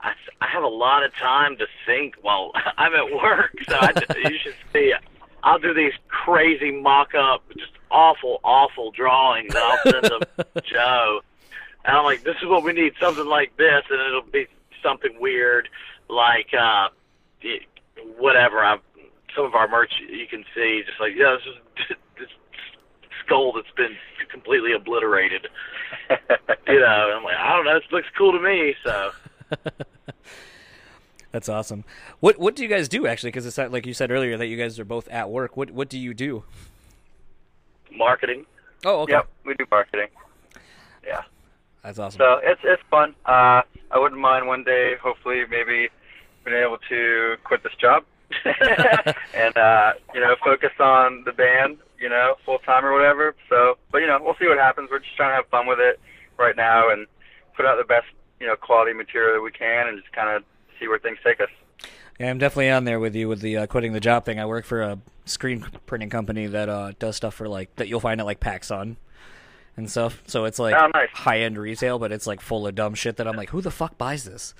[0.00, 3.92] I, I have a lot of time to think while I'm at work, so I,
[4.28, 4.94] you should see.
[5.42, 10.20] I'll do these crazy mock-up, just awful, awful drawings, and I'll send them
[10.54, 11.20] to Joe.
[11.84, 14.46] And I'm like, "This is what we need, something like this," and it'll be
[14.82, 15.68] something weird,
[16.08, 16.88] like uh,
[18.18, 18.64] whatever.
[18.64, 18.78] I
[19.36, 22.28] some of our merch you can see, just like yeah, this is this
[23.24, 23.96] skull that's been
[24.30, 25.48] completely obliterated.
[26.66, 28.74] You know, and I'm like, I don't know, this looks cool to me.
[28.84, 29.10] So
[31.32, 31.84] That's awesome.
[32.20, 33.28] What what do you guys do actually?
[33.30, 35.56] Because it's not- like you said earlier that you guys are both at work.
[35.56, 36.44] What what do you do?
[37.94, 38.46] Marketing.
[38.84, 39.12] Oh, okay.
[39.14, 40.08] Yep, we do marketing.
[41.06, 41.22] Yeah.
[41.82, 42.18] That's awesome.
[42.18, 43.14] So it's it's fun.
[43.26, 45.88] Uh, I wouldn't mind one day, hopefully, maybe
[46.44, 48.04] being able to quit this job
[49.34, 53.34] and uh, you know focus on the band, you know, full time or whatever.
[53.48, 54.88] So, but you know, we'll see what happens.
[54.90, 55.98] We're just trying to have fun with it
[56.38, 57.06] right now and
[57.56, 58.06] put out the best
[58.40, 60.42] you know quality material that we can, and just kind of
[60.80, 61.48] see where things take us.
[62.18, 64.40] Yeah, I'm definitely on there with you with the uh, quitting the job thing.
[64.40, 68.00] I work for a screen printing company that uh, does stuff for like that you'll
[68.00, 68.96] find at like PacSun
[69.76, 70.22] and stuff.
[70.26, 71.10] So it's like Oh, nice.
[71.12, 73.70] high end retail, but it's like full of dumb shit that I'm like, who the
[73.70, 74.54] fuck buys this?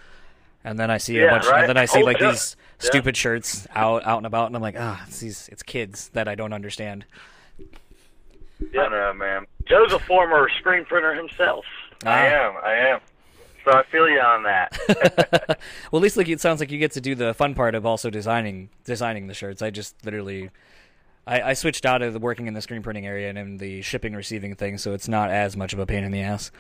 [0.65, 1.61] And then I see a bunch, right.
[1.61, 2.31] and then I see Oh, like yeah.
[2.31, 2.87] these Yeah.
[2.91, 6.29] stupid shirts out out and about, and I'm like, ah, it's these it's kids that
[6.29, 7.05] I don't understand.
[8.61, 9.47] I know, man.
[9.69, 11.65] Joe's a former screen printer himself.
[12.05, 12.55] I am.
[12.65, 13.01] I am.
[13.69, 14.79] So I feel you on that.
[15.93, 17.85] well, at least like it sounds like you get to do the fun part of
[17.85, 19.61] also designing designing the shirts.
[19.61, 20.49] I just literally,
[21.27, 23.83] I, I switched out of the working in the screen printing area and in the
[23.83, 26.51] shipping receiving thing, so it's not as much of a pain in the ass.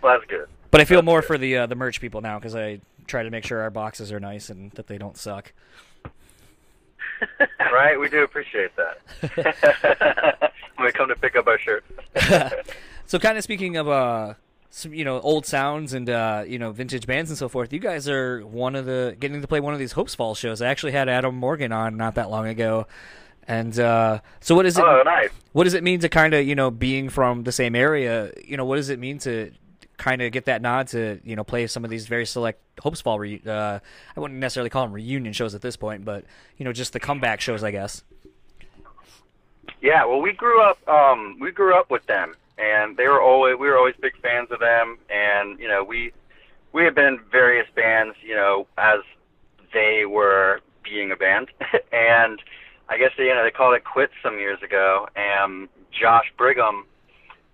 [0.00, 0.48] well, that's good.
[0.70, 3.30] But I feel more for the uh, the merch people now because I try to
[3.30, 5.52] make sure our boxes are nice and that they don't suck.
[7.72, 7.98] Right?
[7.98, 10.52] We do appreciate that.
[10.76, 11.84] when we come to pick up our shirt.
[13.06, 14.34] So, kind of speaking of uh,
[14.74, 17.72] some, you know, old sounds and uh, you know, vintage bands and so forth.
[17.72, 20.62] You guys are one of the getting to play one of these Hopesfall shows.
[20.62, 22.86] I actually had Adam Morgan on not that long ago,
[23.46, 24.84] and uh, so what is it?
[24.84, 25.28] oh, nice.
[25.52, 28.32] What does it mean to kind of you know being from the same area?
[28.42, 29.52] You know, what does it mean to
[29.98, 33.18] kind of get that nod to you know play some of these very select Hopesfall?
[33.18, 33.78] Re- uh,
[34.16, 36.24] I wouldn't necessarily call them reunion shows at this point, but
[36.56, 38.02] you know, just the comeback shows, I guess.
[39.82, 40.78] Yeah, well, we grew up.
[40.88, 43.56] Um, we grew up with them, and they were always.
[43.58, 46.12] We were always big fans of them, and you know, we
[46.72, 49.00] we had been in various bands, you know, as
[49.72, 51.48] they were being a band,
[51.92, 52.40] and
[52.88, 55.08] I guess they, you know they called it quits some years ago.
[55.16, 56.86] And Josh Brigham,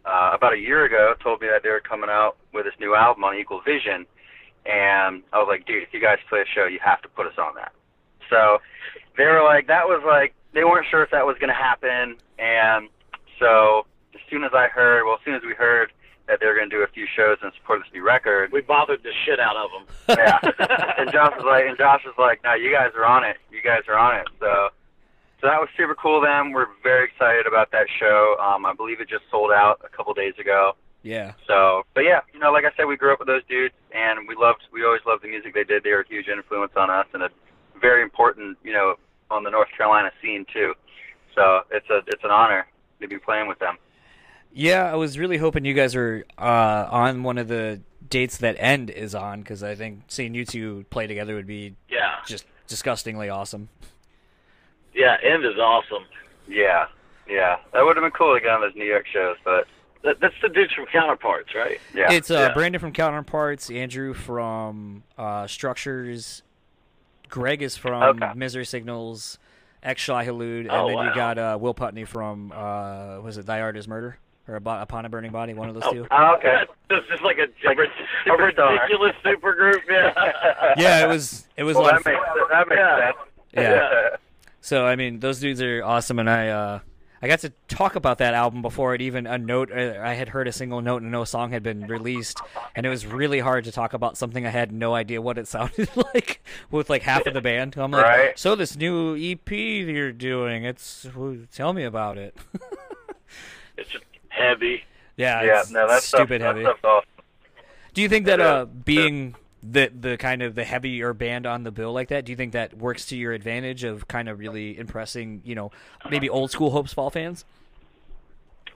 [0.04, 2.94] uh, about a year ago, told me that they were coming out with this new
[2.94, 4.06] album on Equal Vision,
[4.66, 7.26] and I was like, dude, if you guys play a show, you have to put
[7.26, 7.72] us on that.
[8.30, 8.58] So
[9.16, 12.16] they were like, that was like, they weren't sure if that was going to happen.
[12.38, 12.88] And
[13.38, 15.92] so as soon as I heard, well, as soon as we heard
[16.26, 18.60] that they were going to do a few shows and support this new record, We
[18.60, 20.18] bothered the shit out of them.
[20.18, 20.38] yeah.
[20.98, 23.38] and Josh was like, and Josh was like, no, you guys are on it.
[23.50, 24.28] You guys are on it.
[24.38, 24.68] So,
[25.40, 26.20] so that was super cool.
[26.20, 28.36] Then we're very excited about that show.
[28.40, 30.72] Um, I believe it just sold out a couple days ago.
[31.02, 31.32] Yeah.
[31.46, 34.26] So, but yeah, you know, like I said, we grew up with those dudes, and
[34.28, 35.84] we loved, we always loved the music they did.
[35.84, 37.30] They were a huge influence on us, and a
[37.80, 38.96] very important, you know,
[39.30, 40.74] on the North Carolina scene too.
[41.34, 42.66] So it's a, it's an honor
[43.00, 43.78] to be playing with them.
[44.52, 48.56] Yeah, I was really hoping you guys were uh, on one of the dates that
[48.58, 52.16] End is on because I think seeing you two play together would be Yeah.
[52.26, 53.68] just disgustingly awesome.
[54.94, 56.04] Yeah, End is awesome.
[56.48, 56.86] Yeah,
[57.28, 59.66] yeah, that would have been cool to get on those New York shows, but
[60.02, 61.78] That, that's the dudes from Counterparts, right?
[61.94, 62.54] yeah, It's uh, Yeah.
[62.54, 66.42] Brandon from Counterparts, Andrew from uh, Structures,
[67.28, 68.32] Greg is from Okay.
[68.34, 69.38] Misery Signals,
[69.82, 73.44] X Shai Hulud, and Oh, then you got uh, Will Putney from uh, was it
[73.46, 75.92] Thy Art Is Murder or Abo- Upon a Burning Body, one of those Oh.
[75.92, 76.06] two.
[76.10, 76.64] Oh, okay.
[76.90, 78.70] It's just like a, Like a Superstar.
[78.72, 79.82] ridiculous super group.
[79.88, 80.12] Yeah.
[80.78, 82.12] Yeah, it was it was Well, a lot that of fun.
[82.14, 82.98] makes that makes Yeah.
[83.06, 83.16] sense.
[83.54, 84.16] Yeah.
[84.60, 86.78] So I mean, those dudes are awesome, and I uh,
[87.20, 89.72] I got to talk about that album before it even a note.
[89.72, 92.40] uh, I had heard a single note and no song had been released,
[92.76, 95.48] and it was really hard to talk about something I had no idea what it
[95.54, 97.76] sounded like with like half of the band.
[97.76, 98.38] I'm like, Right.
[98.38, 101.06] so this new EP you're doing, it's
[101.52, 102.36] tell me about it.
[103.76, 104.04] It's just
[104.38, 104.84] heavy.
[105.16, 106.64] yeah, yeah, no, that's stupid stuff, heavy.
[106.64, 107.08] That awesome.
[107.94, 111.70] Do you think that uh, being the the kind of the heavier band on the
[111.70, 114.78] bill like that, do you think that works to your advantage of kind of really
[114.78, 115.70] impressing, you know,
[116.10, 117.44] maybe old school Hopesfall fans?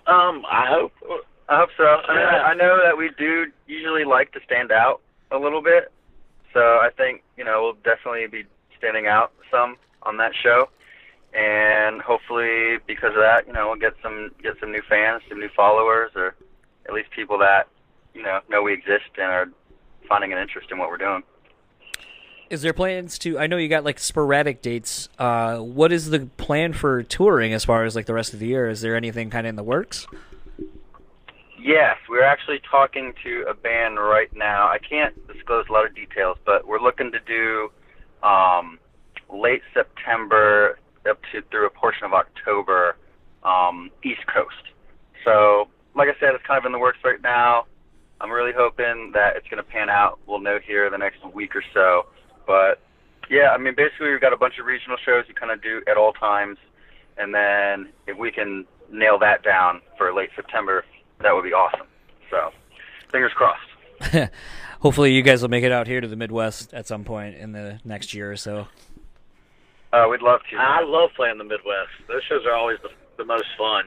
[0.06, 0.92] Um, I hope.
[1.48, 1.84] I hope so.
[1.84, 2.50] I.
[2.50, 5.92] I know that we do usually like to stand out a little bit,
[6.52, 8.44] so I think you know we'll definitely be
[8.76, 10.68] standing out some on that show,
[11.34, 15.40] and hopefully because of that, you know, we'll get some get some new fans, some
[15.40, 16.34] new followers, or
[16.86, 17.68] at least people that
[18.14, 19.48] you know know we exist and are
[20.08, 21.22] finding an interest in what we're doing.
[22.50, 23.38] Is there plans to?
[23.38, 25.08] I know you got like sporadic dates.
[25.18, 28.46] Uh, what is the plan for touring as far as like the rest of the
[28.46, 28.68] year?
[28.68, 30.06] Is there anything kind of in the works?
[31.58, 34.66] Yes, we're actually talking to a band right now.
[34.66, 37.70] I can't disclose a lot of details, but we're looking to do
[38.22, 38.78] um,
[39.32, 42.96] late September up to through a portion of October,
[43.44, 44.72] um, East Coast.
[45.24, 47.66] So, like I said, it's kind of in the works right now.
[48.20, 50.18] I'm really hoping that it's going to pan out.
[50.26, 52.06] We'll know here in the next week or so.
[52.46, 52.80] But
[53.28, 55.82] yeah, I mean, basically we've got a bunch of regional shows we kind of do
[55.88, 56.58] at all times,
[57.16, 60.84] and then if we can nail that down for late September,
[61.20, 61.86] that would be awesome.
[62.30, 62.50] So,
[63.10, 64.30] fingers crossed.
[64.80, 67.52] Hopefully, you guys will make it out here to the Midwest at some point in
[67.52, 68.66] the next year or so.
[69.92, 70.56] Uh, we'd love to.
[70.56, 71.90] I love playing the Midwest.
[72.08, 73.84] Those shows are always the, the most fun.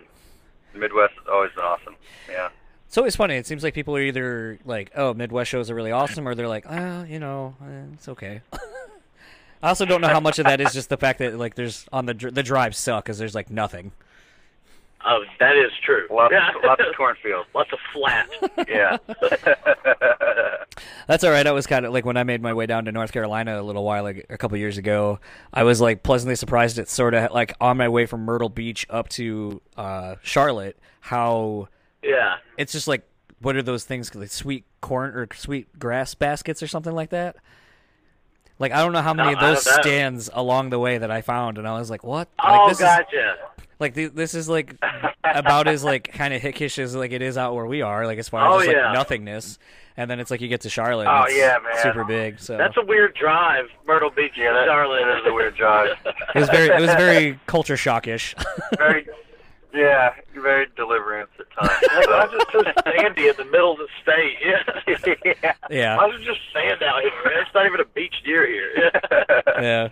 [0.74, 1.96] The Midwest has always been awesome.
[2.30, 2.50] Yeah.
[2.88, 3.36] It's always funny.
[3.36, 6.48] It seems like people are either like, "Oh, Midwest shows are really awesome," or they're
[6.48, 8.41] like, "Oh, you know, eh, it's okay."
[9.63, 11.88] I also don't know how much of that is just the fact that like there's
[11.91, 13.91] on the dr- the drives suck because there's like nothing.
[15.08, 16.08] Oh, that is true.
[16.10, 16.50] Lots, yeah.
[16.50, 17.48] of, lots of cornfields.
[17.54, 18.28] Lots of flat.
[18.68, 18.98] Yeah.
[21.08, 21.46] That's all right.
[21.46, 23.63] I was kind of like when I made my way down to North Carolina a
[23.63, 25.20] little while ag- a couple years ago.
[25.54, 28.86] I was like pleasantly surprised at sort of like on my way from Myrtle Beach
[28.89, 31.68] up to uh, Charlotte how
[32.04, 32.38] yeah.
[32.58, 33.04] it's just like
[33.41, 37.36] what are those things like sweet corn or sweet grass baskets or something like that.
[38.58, 41.22] Like I don't know how many Oh, of those stands along the way that I
[41.22, 42.30] found, and I was like, "What?
[42.44, 43.36] Like, Oh, this is gotcha.
[43.80, 44.76] Like th- this is like
[45.24, 48.18] about as like kind of hickish as like it is out where we are, like
[48.20, 48.92] as far as Oh, just, like yeah.
[48.94, 49.60] nothingness."
[49.98, 51.82] And then it's like you get to Charlotte, Oh, and it's yeah, man.
[51.82, 52.40] super big.
[52.42, 55.06] So That's a weird drive, Myrtle Beach Yeah, to that, Charlotte.
[55.06, 55.96] that is a weird drive.
[56.06, 58.36] it was very it was very culture shockish.
[58.78, 59.08] very,
[59.74, 61.82] yeah, very deliverance at times.
[61.96, 64.36] Like, why is it so sandy in the middle of the state?
[64.46, 65.34] Yeah.
[65.44, 65.54] yeah.
[65.70, 67.12] yeah, Why is it just sand out here?
[67.26, 67.34] Man?
[67.46, 68.92] It's not even a beach near here.
[69.62, 69.90] yeah.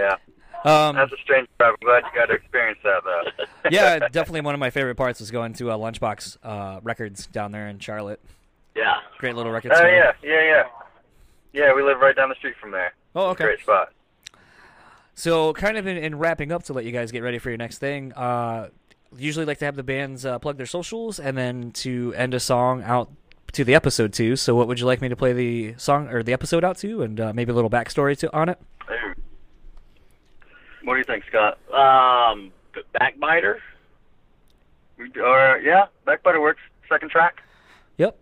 [0.00, 0.16] Yeah.
[0.64, 1.74] Um, That's a strange drive.
[1.80, 2.51] I'm glad you got to experience that, though.
[3.72, 7.52] Yeah, definitely one of my favorite parts was going to uh, Lunchbox uh, Records down
[7.52, 8.20] there in Charlotte.
[8.76, 8.94] yeah.
[9.18, 9.88] Great little record Oh, store.
[9.88, 10.62] yeah, yeah, yeah.
[11.52, 12.92] Yeah, we live right down the street from there.
[13.14, 13.44] Oh, okay.
[13.44, 13.92] Great spot.
[15.14, 17.58] So, kind of in, in wrapping up to let you guys get ready for your
[17.58, 18.68] next thing, uh,
[19.16, 22.40] usually like to have the bands uh, plug their socials and then to end a
[22.40, 23.10] song out
[23.52, 24.34] to the episode too.
[24.36, 27.02] So, what would you like me to play the song or the episode out to,
[27.02, 28.58] and uh, maybe a little backstory to on it?
[30.84, 31.58] What do you think, Scott?
[31.72, 32.50] Um,
[32.98, 33.56] Backbiter.
[35.22, 36.60] Or yeah, Backbiter works.
[36.88, 37.42] Second track.
[37.98, 38.16] Yep.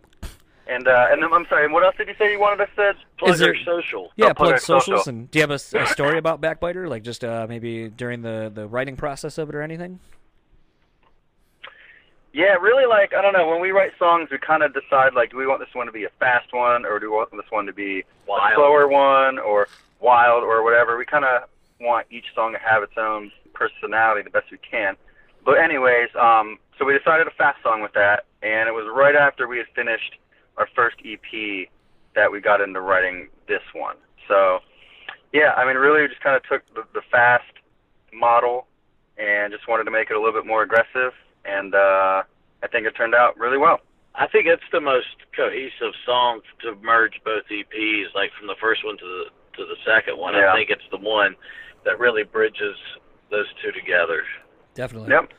[0.66, 1.70] And uh, and then, I'm sorry.
[1.70, 2.94] What else did you say you wanted us to?
[3.18, 4.12] Plug Is there- their social.
[4.16, 5.00] Yeah, Oh, plug plug socials.
[5.00, 5.08] social.
[5.10, 8.66] And do you have a story about Backbiter, like just uh, maybe during the the
[8.68, 9.98] writing process of it or anything?
[12.32, 12.86] Yeah, really.
[12.86, 13.48] Like I don't know.
[13.48, 15.92] When we write songs, we kind of decide like, do we want this one to
[15.92, 18.52] be a fast one, or do we want this one to be Wild.
[18.52, 19.66] a slower one, or
[19.98, 20.96] wild, or whatever.
[20.96, 21.48] We kind of
[21.80, 24.96] want each song to have its own personality the best we can.
[25.44, 29.14] But anyways, um, so we decided a fast song with that, and it was right
[29.14, 30.16] after we had finished
[30.56, 31.68] our first EP
[32.14, 33.96] that we got into writing this one.
[34.28, 34.60] So,
[35.32, 37.52] yeah, I mean, really, we just kind of took the, the fast
[38.12, 38.66] model
[39.16, 41.12] and just wanted to make it a little bit more aggressive,
[41.44, 42.22] and uh,
[42.62, 43.80] I think it turned out really well.
[44.14, 48.84] I think it's the most cohesive song to merge both EPs, like from the first
[48.84, 49.24] one to the
[49.56, 50.34] to the second one.
[50.34, 50.52] Yeah.
[50.52, 51.36] I think it's the one
[51.84, 52.76] that really bridges
[53.30, 54.22] those two together.
[54.74, 55.10] Definitely.
[55.10, 55.32] Yep.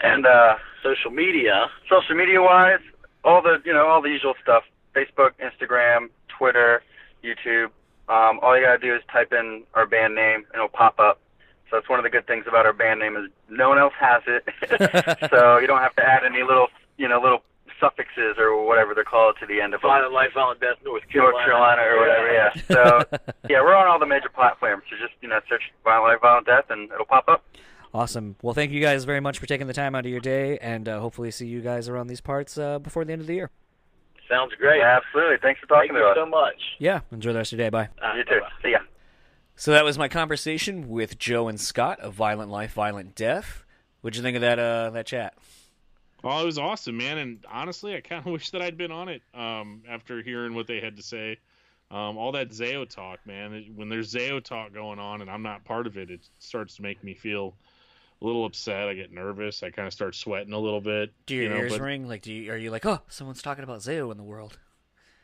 [0.00, 1.66] And uh, Social media.
[1.90, 2.80] social media wise,
[3.22, 4.62] all the you know all the usual stuff:
[4.94, 6.82] Facebook, Instagram, Twitter,
[7.22, 7.66] YouTube.
[8.08, 11.20] Um, all you gotta do is type in our band name, and it'll pop up.
[11.68, 13.92] So that's one of the good things about our band name is no one else
[14.00, 14.48] has it,
[15.30, 17.42] so you don't have to add any little you know little
[17.78, 19.90] suffixes or whatever they're called to the end of them.
[19.90, 21.36] Violent Life, Violent Death, North Carolina.
[21.36, 22.32] North Carolina or whatever.
[22.32, 22.50] Yeah.
[22.68, 24.82] So yeah, we're on all the major platforms.
[24.90, 27.44] So just you know search Violent Life, Violent Death, and it'll pop up.
[27.92, 28.36] Awesome.
[28.42, 30.88] Well, thank you guys very much for taking the time out of your day, and
[30.88, 33.50] uh, hopefully see you guys around these parts uh, before the end of the year.
[34.28, 34.80] Sounds great.
[34.80, 35.38] Absolutely.
[35.42, 36.16] Thanks for talking you to us.
[36.16, 36.54] so much.
[36.78, 37.00] Yeah.
[37.10, 37.70] Enjoy the rest of your day.
[37.70, 37.88] Bye.
[38.00, 38.30] Uh, You too.
[38.40, 38.48] bye-bye.
[38.62, 38.78] See ya.
[39.56, 43.64] So that was my conversation with Joe and Scott of Violent Life, Violent Death.
[44.02, 45.34] What'd you think of that uh, that chat?
[46.22, 47.18] Oh, it was awesome, man.
[47.18, 50.66] And honestly, I kind of wish that I'd been on it um, after hearing what
[50.66, 51.38] they had to say.
[51.90, 53.52] Um, all that Zao talk, man.
[53.54, 56.76] It- When there's Zao talk going on and I'm not part of it, it starts
[56.76, 57.54] to make me feel
[58.22, 58.88] a little upset.
[58.88, 59.62] I get nervous.
[59.62, 61.12] I kind of start sweating a little bit.
[61.26, 62.06] Do your you know, ears but- ring?
[62.06, 64.58] Like, do you, are you like, oh, someone's talking about Zao in the world?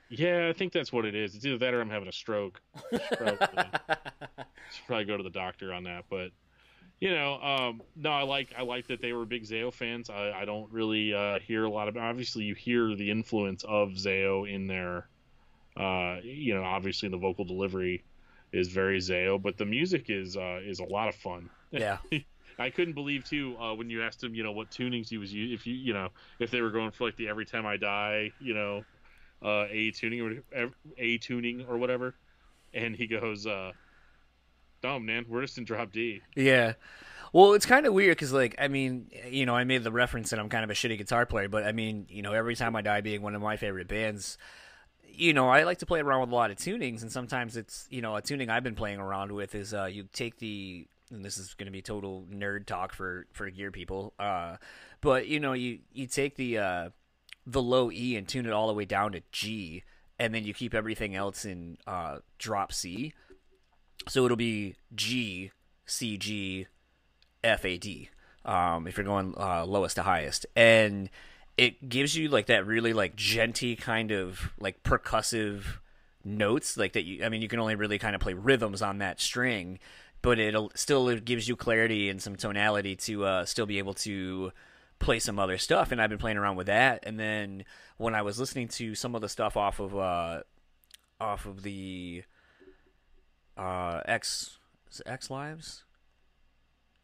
[0.08, 1.34] Yeah, I think that's what it is.
[1.34, 2.60] It's either that or I'm having a stroke.
[3.12, 6.04] stroke should probably go to the doctor on that.
[6.08, 6.30] But
[7.00, 10.08] you know, um, no, I like I like that they were big Zao fans.
[10.08, 11.96] I, I don't really uh, hear a lot of.
[11.96, 15.08] Obviously, you hear the influence of Zao in their,
[15.76, 18.04] uh, you know, obviously the vocal delivery
[18.52, 21.50] is very Zao, but the music is uh, is a lot of fun.
[21.70, 21.98] Yeah.
[22.58, 25.30] I couldn't believe too uh, when you asked him, you know, what tunings he was
[25.30, 25.54] using.
[25.54, 28.32] If you, you know, if they were going for like the "Every Time I Die,"
[28.40, 28.84] you know,
[29.42, 32.14] uh, A tuning or A tuning or whatever,
[32.72, 33.72] and he goes, uh,
[34.86, 36.74] "Dumb man, we're just in drop D." Yeah.
[37.32, 40.30] Well, it's kind of weird because, like, I mean, you know, I made the reference
[40.30, 42.76] that I'm kind of a shitty guitar player, but I mean, you know, every time
[42.76, 44.38] I die being one of my favorite bands,
[45.04, 47.86] you know, I like to play around with a lot of tunings, and sometimes it's,
[47.90, 51.24] you know, a tuning I've been playing around with is uh, you take the, and
[51.24, 54.56] this is going to be total nerd talk for for gear people, uh,
[55.00, 56.90] but you know, you you take the uh,
[57.46, 59.84] the low E and tune it all the way down to G,
[60.18, 63.12] and then you keep everything else in uh, drop C,
[64.08, 65.50] so it'll be G
[65.86, 66.66] C G
[67.42, 68.10] F A D.
[68.44, 71.10] Um, if you're going uh, lowest to highest, and
[71.56, 75.64] it gives you like that really like djenty kind of like percussive
[76.24, 78.98] notes like that you i mean you can only really kind of play rhythms on
[78.98, 79.78] that string
[80.22, 83.94] but it'll still it gives you clarity and some tonality to uh, still be able
[83.94, 84.50] to
[84.98, 87.64] play some other stuff and i've been playing around with that and then
[87.96, 90.40] when i was listening to some of the stuff off of uh
[91.20, 92.22] off of the
[93.56, 94.58] uh x
[95.06, 95.84] x lives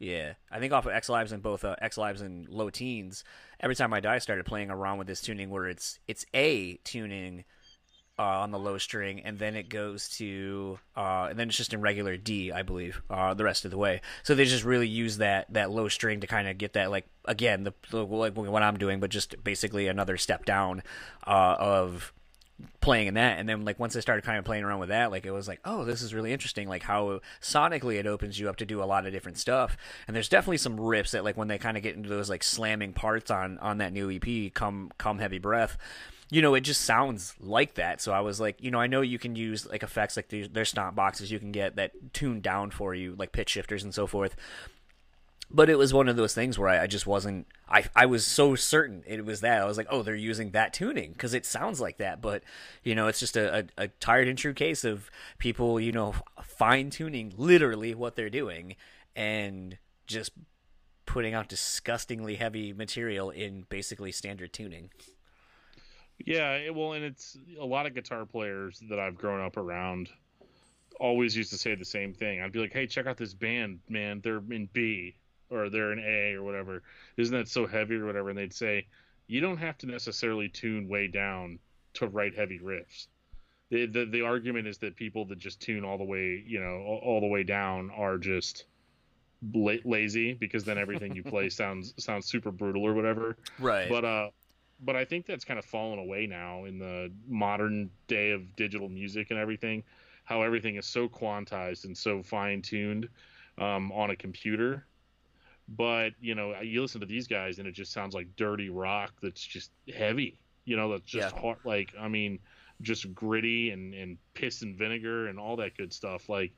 [0.02, 3.22] yeah, I think off of Ex Lives and both uh, Ex Lives and Low Teens.
[3.60, 6.74] Every time I die, I started playing around with this tuning where it's it's A
[6.82, 7.44] tuning
[8.18, 11.72] uh, on the low string, and then it goes to uh, and then it's just
[11.72, 14.00] in regular D, I believe, uh, the rest of the way.
[14.24, 17.06] So they just really use that that low string to kind of get that like
[17.24, 20.82] again the, the like what I'm doing, but just basically another step down
[21.24, 22.12] uh, of
[22.80, 25.10] playing in that and then like once i started kind of playing around with that
[25.10, 28.48] like it was like oh this is really interesting like how sonically it opens you
[28.48, 31.36] up to do a lot of different stuff and there's definitely some riffs that like
[31.36, 34.54] when they kind of get into those like slamming parts on on that new ep
[34.54, 35.76] come come heavy breath
[36.30, 38.00] you know, it just sounds like that.
[38.00, 40.70] So I was like, you know, I know you can use like effects like there's
[40.70, 44.06] stomp boxes you can get that tune down for you, like pitch shifters and so
[44.06, 44.34] forth
[45.52, 48.24] but it was one of those things where I, I, just wasn't I, I was
[48.24, 49.62] so certain it was that.
[49.62, 52.20] I was like oh they're using that tuning because it sounds like that.
[52.20, 52.42] But
[52.82, 56.14] you know it's just a, a, a tired and true case of people you know
[56.42, 58.76] fine tuning literally what they're doing
[59.14, 60.32] and just
[61.06, 64.90] putting out disgustingly heavy material in basically standard tuning.
[66.24, 70.08] Yeah well and it's a lot of guitar players that i've grown up around
[71.00, 72.40] always used to say the same thing.
[72.40, 74.20] I'd be like hey check out this band man.
[74.22, 75.16] They're in b
[75.52, 76.82] or they're an A or whatever.
[77.16, 78.30] Isn't that so heavy or whatever?
[78.30, 78.86] And they'd say,
[79.26, 81.58] you don't have to necessarily tune way down
[81.94, 83.06] to write heavy riffs.
[83.70, 86.82] The, the, the argument is that people that just tune all the way, you know,
[86.86, 88.64] all, all the way down are just
[89.54, 93.36] la- lazy because then everything you play sounds sounds super brutal or whatever.
[93.58, 93.88] Right.
[93.88, 94.30] But uh,
[94.84, 98.88] but I think that's kind of fallen away now in the modern day of digital
[98.88, 99.82] music and everything.
[100.24, 103.08] How everything is so quantized and so fine tuned
[103.58, 104.86] um, on a computer
[105.68, 109.12] but you know you listen to these guys and it just sounds like dirty rock
[109.22, 111.40] that's just heavy you know that's just yeah.
[111.40, 112.38] hard like i mean
[112.80, 116.52] just gritty and and piss and vinegar and all that good stuff like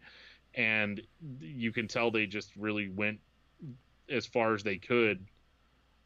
[0.54, 1.02] and
[1.40, 3.18] you can tell they just really went
[4.08, 5.24] as far as they could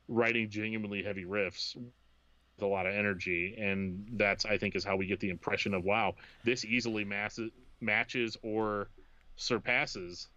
[0.08, 4.96] writing genuinely heavy riffs with a lot of energy and that's i think is how
[4.96, 8.88] we get the impression of wow this easily masses, matches or
[9.36, 10.28] surpasses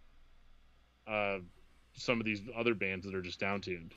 [1.08, 1.38] uh,
[1.94, 3.92] some of these other bands that are just downtuned.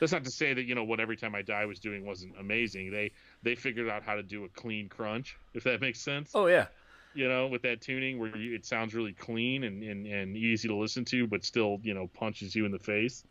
[0.00, 2.34] That's not to say that you know what Every Time I Die was doing wasn't
[2.38, 2.90] amazing.
[2.90, 6.32] They they figured out how to do a clean crunch, if that makes sense.
[6.34, 6.66] Oh yeah.
[7.14, 10.66] You know, with that tuning where you, it sounds really clean and, and, and easy
[10.66, 13.24] to listen to, but still, you know, punches you in the face.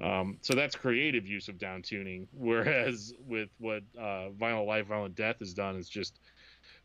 [0.00, 2.28] Um, so that's creative use of down tuning.
[2.32, 6.20] Whereas with what uh, Violent Life, Violent Death has done is just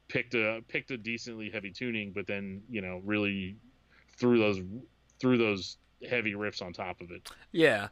[0.07, 3.55] picked a picked a decently heavy tuning, but then you know really
[4.17, 4.61] threw those
[5.19, 5.77] through those
[6.09, 7.29] heavy riffs on top of it.
[7.51, 7.89] Yeah.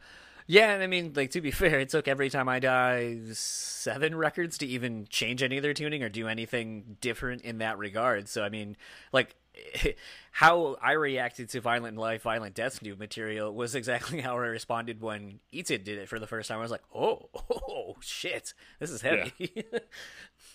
[0.51, 4.15] Yeah, and I mean, like to be fair, it took every time I die seven
[4.15, 8.27] records to even change any of their tuning or do anything different in that regard.
[8.27, 8.75] So I mean,
[9.13, 9.35] like
[10.31, 15.01] how I reacted to Violent Life, Violent Death's new material was exactly how I responded
[15.01, 16.57] when Etid did it for the first time.
[16.57, 19.31] I was like, oh, oh shit, this is heavy.
[19.37, 19.79] Yeah,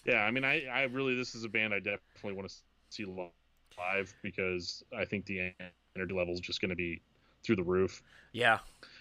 [0.05, 2.55] yeah I mean, I, I really, this is a band I definitely want to
[2.91, 5.53] see live because I think the
[5.97, 7.01] energy level is just going to be
[7.45, 8.03] through the roof.
[8.33, 8.59] Yeah.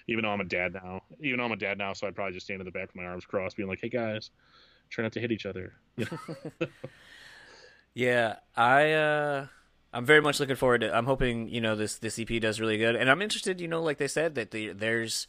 [0.07, 2.33] Even though I'm a dad now, even though I'm a dad now, so I'd probably
[2.33, 4.31] just stand in the back with my arms crossed, being like, "Hey guys,
[4.89, 5.73] try not to hit each other."
[7.93, 9.47] yeah, I uh,
[9.93, 10.93] I'm very much looking forward to.
[10.93, 13.61] I'm hoping you know this this EP does really good, and I'm interested.
[13.61, 15.25] You know, like they said that the, there's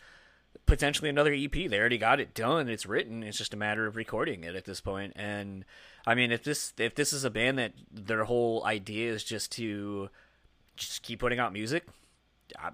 [0.66, 1.52] potentially another EP.
[1.52, 2.68] They already got it done.
[2.68, 3.22] It's written.
[3.22, 5.12] It's just a matter of recording it at this point.
[5.16, 5.64] And
[6.06, 9.52] I mean, if this if this is a band that their whole idea is just
[9.52, 10.08] to
[10.76, 11.86] just keep putting out music,
[12.58, 12.70] I,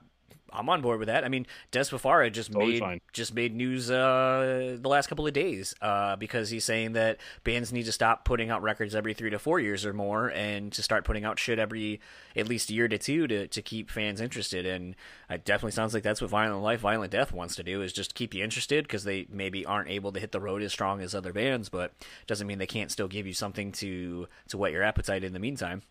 [0.52, 1.24] I'm on board with that.
[1.24, 3.00] I mean, Dez Fafara just Totally made fine.
[3.12, 7.72] just made news uh, the last couple of days uh, because he's saying that bands
[7.72, 10.82] need to stop putting out records every three to four years or more, and to
[10.82, 12.00] start putting out shit every
[12.36, 14.66] at least a year to two to to keep fans interested.
[14.66, 14.96] And
[15.28, 18.14] it definitely sounds like that's what Violent Life, Violent Death wants to do is just
[18.14, 21.14] keep you interested because they maybe aren't able to hit the road as strong as
[21.14, 21.92] other bands, but
[22.26, 25.38] doesn't mean they can't still give you something to to whet your appetite in the
[25.38, 25.82] meantime.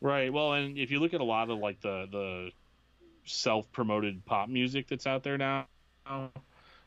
[0.00, 0.30] Right.
[0.32, 2.50] Well, and if you look at a lot of like the the
[3.24, 5.66] self-promoted pop music that's out there now,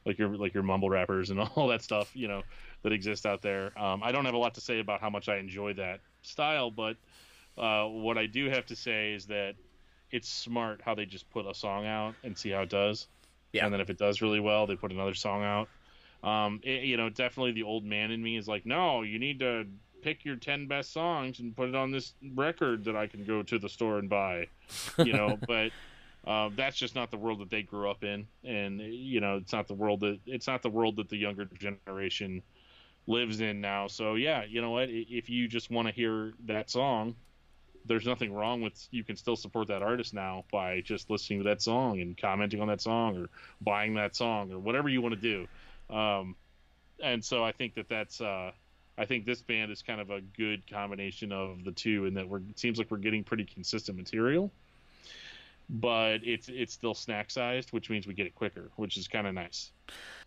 [0.06, 2.44] like your like your mumble rappers and all that stuff, you know,
[2.84, 3.78] that exists out there.
[3.80, 6.72] Um, I don't have a lot to say about how much I enjoy that style,
[6.72, 6.98] but
[7.58, 9.56] uh, what I do have to say is that
[10.12, 13.08] it's smart how they just put a song out and see how it does.
[13.54, 13.66] Yeah.
[13.66, 15.70] And then if it does really well, they put another song out.
[16.24, 19.40] Um, it, you know, definitely the old man in me is like, no, you need
[19.40, 19.66] to
[20.02, 23.44] pick your 10 best songs and put it on this record that I can go
[23.44, 24.48] to the store and buy,
[24.98, 25.72] you know, but
[26.28, 28.28] uh, that's just not the world that they grew up in.
[28.44, 31.46] And, you know, it's not the world that, it's not the world that the younger
[31.46, 32.44] generation
[33.08, 33.88] lives in now.
[33.88, 37.16] So yeah, you know what, if you just want to hear that song,
[37.86, 41.46] there's nothing wrong with you can still support that artist now by just listening to
[41.46, 43.30] that song and commenting on that song or
[43.62, 45.96] buying that song or whatever you want to do.
[45.96, 46.36] Um,
[47.02, 48.52] and so I think that that's uh,
[48.98, 52.28] I think this band is kind of a good combination of the two, in that
[52.28, 54.52] we're it seems like we're getting pretty consistent material,
[55.70, 59.28] but it's it's still snack sized, which means we get it quicker, which is kind
[59.28, 59.72] of nice.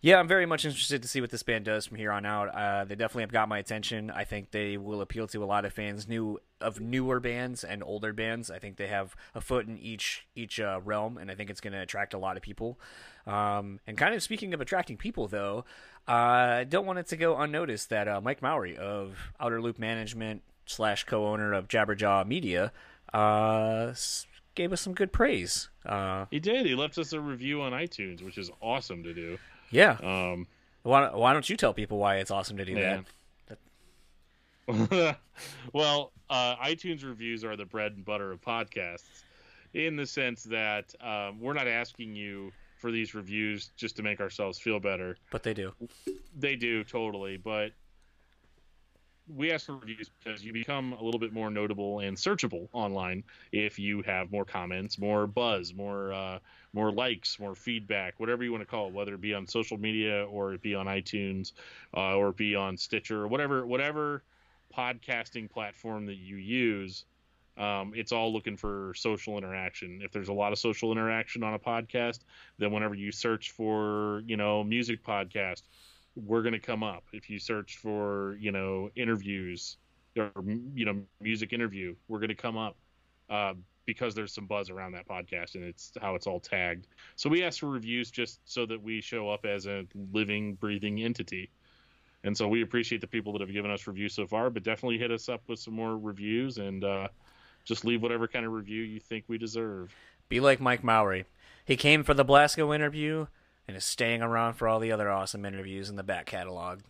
[0.03, 2.49] Yeah, I'm very much interested to see what this band does from here on out.
[2.49, 4.11] Uh, they definitely have got my attention.
[4.11, 7.83] I think they will appeal to a lot of fans, new of newer bands and
[7.83, 8.51] older bands.
[8.51, 11.61] I think they have a foot in each each uh, realm, and I think it's
[11.61, 12.79] going to attract a lot of people.
[13.27, 15.65] Um, and kind of speaking of attracting people, though,
[16.07, 16.13] uh,
[16.61, 20.43] I don't want it to go unnoticed that uh, Mike Mowry of Outer Loop Management
[20.67, 22.73] slash co-owner of Jabberjaw Media
[23.13, 23.93] uh,
[24.55, 25.69] gave us some good praise.
[25.87, 26.67] Uh, He did.
[26.67, 29.39] He left us a review on iTunes, which is awesome to do.
[29.71, 30.47] yeah, Um,
[30.83, 33.01] why, why don't you tell people why it's awesome to do Yeah.
[33.49, 33.59] that?
[35.73, 39.09] well, uh, iTunes reviews are the bread and butter of podcasts,
[39.75, 44.21] in the sense that um, we're not asking you for these reviews just to make
[44.21, 45.17] ourselves feel better.
[45.31, 45.73] But they do.
[46.39, 47.73] They do totally, but
[49.37, 53.25] we ask for reviews because you become a little bit more notable and searchable online
[53.53, 56.39] if you have more comments, more buzz, more uh,
[56.73, 59.79] more likes, more feedback, whatever you want to call it, whether it be on social
[59.79, 61.53] media or it be on iTunes
[61.97, 64.23] uh, or it be on Stitcher, or whatever whatever
[64.77, 67.05] podcasting platform that you use.
[67.59, 70.01] Um, it's all looking for social interaction.
[70.03, 72.21] If there's a lot of social interaction on a podcast,
[72.59, 75.63] then whenever you search for, you know, music podcast,
[76.17, 77.05] we're going to come up.
[77.13, 79.77] If you search for, you know, interviews
[80.17, 80.31] or,
[80.75, 82.77] you know, music interview, we're going to come up
[83.29, 83.55] uh,
[83.87, 86.87] because there's some buzz around that podcast and it's how it's all tagged.
[87.17, 91.03] So we ask for reviews just so that we show up as a living, breathing
[91.03, 91.51] entity.
[92.23, 94.99] And so we appreciate the people that have given us reviews so far, but definitely
[94.99, 97.09] hit us up with some more reviews and uh,
[97.65, 99.95] just leave whatever kind of review you think we deserve.
[100.29, 101.25] Be like Mike Mowry.
[101.65, 103.27] He came for the Blasco interview
[103.71, 106.81] and is staying around for all the other awesome interviews in the back catalog.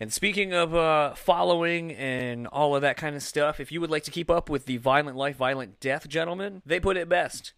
[0.00, 3.90] And speaking of uh, following and all of that kind of stuff, if you would
[3.90, 7.54] like to keep up with the Violent Life, Violent Death gentlemen, they put it best.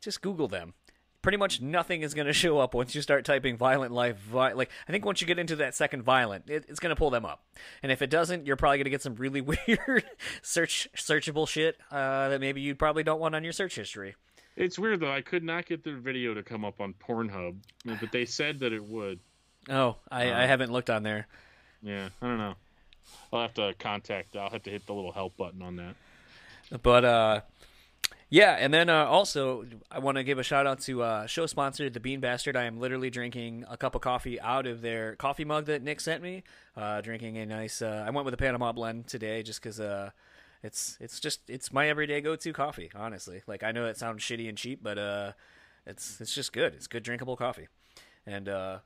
[0.00, 0.74] Just Google them.
[1.20, 4.18] Pretty much nothing is going to show up once you start typing Violent Life.
[4.18, 6.98] Vi- like I think once you get into that second Violent, it, it's going to
[6.98, 7.44] pull them up.
[7.82, 10.04] And if it doesn't, you're probably going to get some really weird
[10.42, 14.14] search searchable shit uh, that maybe you probably don't want on your search history.
[14.56, 15.10] It's weird though.
[15.10, 18.72] I could not get their video to come up on Pornhub, but they said that
[18.72, 19.18] it would.
[19.70, 21.26] Oh, I, I haven't looked on there.
[21.82, 22.54] Yeah, I don't know.
[23.32, 24.36] I'll have to contact.
[24.36, 25.94] I'll have to hit the little help button on that.
[26.82, 27.40] But uh,
[28.28, 31.46] yeah, and then uh, also I want to give a shout out to uh, show
[31.46, 32.56] sponsor the Bean Bastard.
[32.56, 36.00] I am literally drinking a cup of coffee out of their coffee mug that Nick
[36.00, 36.42] sent me.
[36.76, 37.82] Uh, drinking a nice.
[37.82, 40.10] Uh, I went with a Panama blend today just because uh,
[40.62, 42.90] it's it's just it's my everyday go to coffee.
[42.94, 45.32] Honestly, like I know it sounds shitty and cheap, but uh,
[45.86, 46.74] it's it's just good.
[46.74, 47.68] It's good drinkable coffee,
[48.26, 48.78] and uh,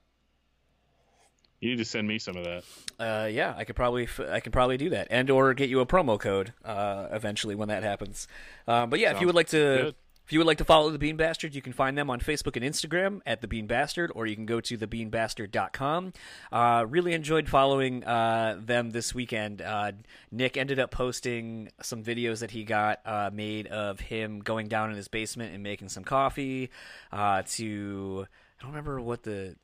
[1.60, 2.64] You need to send me some of that.
[2.98, 5.80] uh, yeah, I could probably f- I can probably do that, and or get you
[5.80, 8.26] a promo code uh, eventually when that happens.
[8.66, 9.56] Uh, but yeah, if you would like to.
[9.58, 9.94] good.
[10.26, 12.56] If you would like to follow the Bean Bastard, you can find them on Facebook
[12.56, 16.12] and Instagram at the Bean Bastard, or you can go to thebeanbastard.com.
[16.50, 19.62] Uh, really enjoyed following uh, them this weekend.
[19.62, 19.92] Uh,
[20.32, 24.90] Nick ended up posting some videos that he got uh, made of him going down
[24.90, 26.70] in his basement and making some coffee.
[27.12, 28.26] Uh, to
[28.58, 29.54] I don't remember what the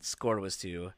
[0.00, 0.92] score was to.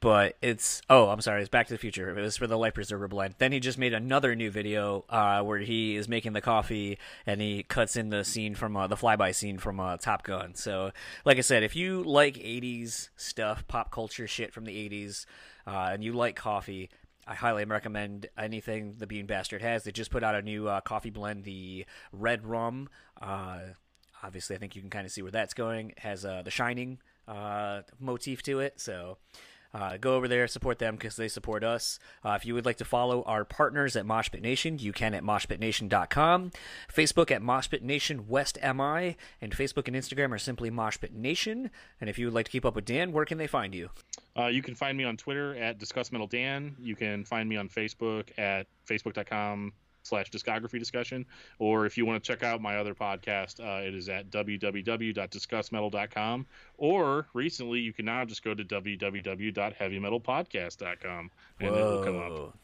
[0.00, 2.72] But it's oh i'm sorry it's back to the future it was for the life
[2.72, 6.40] preserver blend then he just made another new video uh, where he is making the
[6.40, 10.22] coffee and he cuts in the scene from uh, the flyby scene from uh, top
[10.22, 10.90] gun so
[11.26, 15.26] like i said if you like 80s stuff pop culture shit from the 80s
[15.66, 16.88] uh, and you like coffee
[17.26, 19.84] I highly recommend anything the Bean Bastard has.
[19.84, 22.88] They just put out a new uh, coffee blend, the Red Rum.
[23.22, 23.60] Uh,
[24.20, 25.90] obviously, I think you can kind of see where that's going.
[25.90, 26.98] It has the Shining
[27.28, 29.18] uh, motif to it, so
[29.72, 31.98] uh, go over there, support them because they support us.
[32.24, 35.22] Uh, if you would like to follow our partners at Moshpit Nation, you can at
[35.22, 36.50] moshpitnation.com.
[36.92, 41.70] Facebook at Moshpit Nation West MI, and Facebook and Instagram are simply Moshpit Nation.
[42.00, 43.90] And if you would like to keep up with Dan, where can they find you?
[44.36, 46.76] Uh, you can find me on Twitter at Discuss Metal Dan.
[46.80, 49.72] You can find me on Facebook at facebook.com
[50.02, 51.26] slash discography discussion.
[51.58, 56.46] Or if you want to check out my other podcast, uh, it is at www.discussmetal.com.
[56.78, 61.30] Or recently, you can now just go to www.heavymetalpodcast.com
[61.60, 62.54] and it will come up.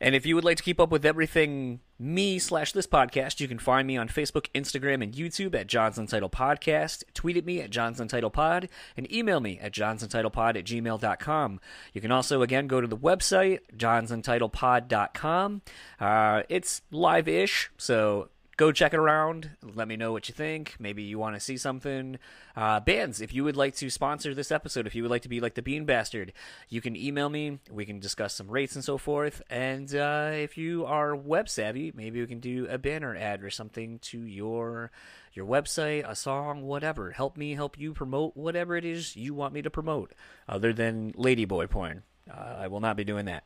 [0.00, 3.48] And if you would like to keep up with everything me slash this podcast, you
[3.48, 7.02] can find me on Facebook, Instagram, and YouTube at John's Untitled Podcast.
[7.14, 11.60] Tweet at me at John's Untitled Pod and email me at johnsuntitledpod at gmail.com.
[11.92, 15.62] You can also, again, go to the website, johnsuntitledpod.com.
[15.98, 18.28] Uh, it's live ish, so
[18.58, 19.50] go check it around.
[19.62, 20.74] Let me know what you think.
[20.80, 22.18] Maybe you want to see something.
[22.56, 25.28] Uh, bands, if you would like to sponsor this episode, if you would like to
[25.28, 26.32] be like the Bean Bastard,
[26.68, 27.60] you can email me.
[27.70, 29.40] We can discuss some rates and so forth.
[29.48, 33.50] And uh, if you are web savvy, maybe we can do a banner ad or
[33.50, 34.90] something to your
[35.34, 37.12] your website, a song, whatever.
[37.12, 40.12] Help me help you promote whatever it is you want me to promote,
[40.48, 42.02] other than ladyboy porn.
[42.28, 43.44] Uh, I will not be doing that.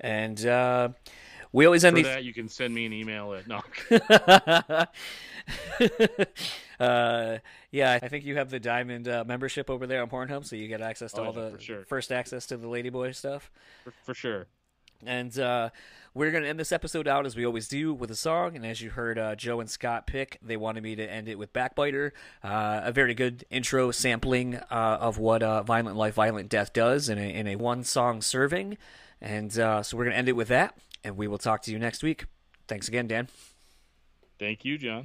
[0.00, 0.88] And uh,
[1.52, 2.06] we always end For these.
[2.06, 3.62] that, you can send me an email at no.
[6.80, 7.38] uh,
[7.70, 10.68] yeah, I think you have the diamond uh, membership over there on Pornhub, so you
[10.68, 11.84] get access to Oh, all yeah, the sure.
[11.84, 13.50] first access to the Ladyboy stuff.
[13.84, 14.46] for, for sure.
[15.04, 15.70] And uh,
[16.14, 18.54] we're going to end this episode out as we always do with a song.
[18.54, 21.38] And as you heard uh, Joe and Scott pick, they wanted me to end it
[21.38, 22.12] with Backbiter,
[22.44, 27.08] uh, a very good intro sampling uh, of what uh, Violent Life, Violent Death does
[27.08, 28.78] in a, in a one song serving.
[29.20, 31.70] And uh, so we're going to end it with that, and we will talk to
[31.72, 32.26] you next week.
[32.68, 33.28] Thanks again, Dan.
[34.38, 35.04] Thank you, John.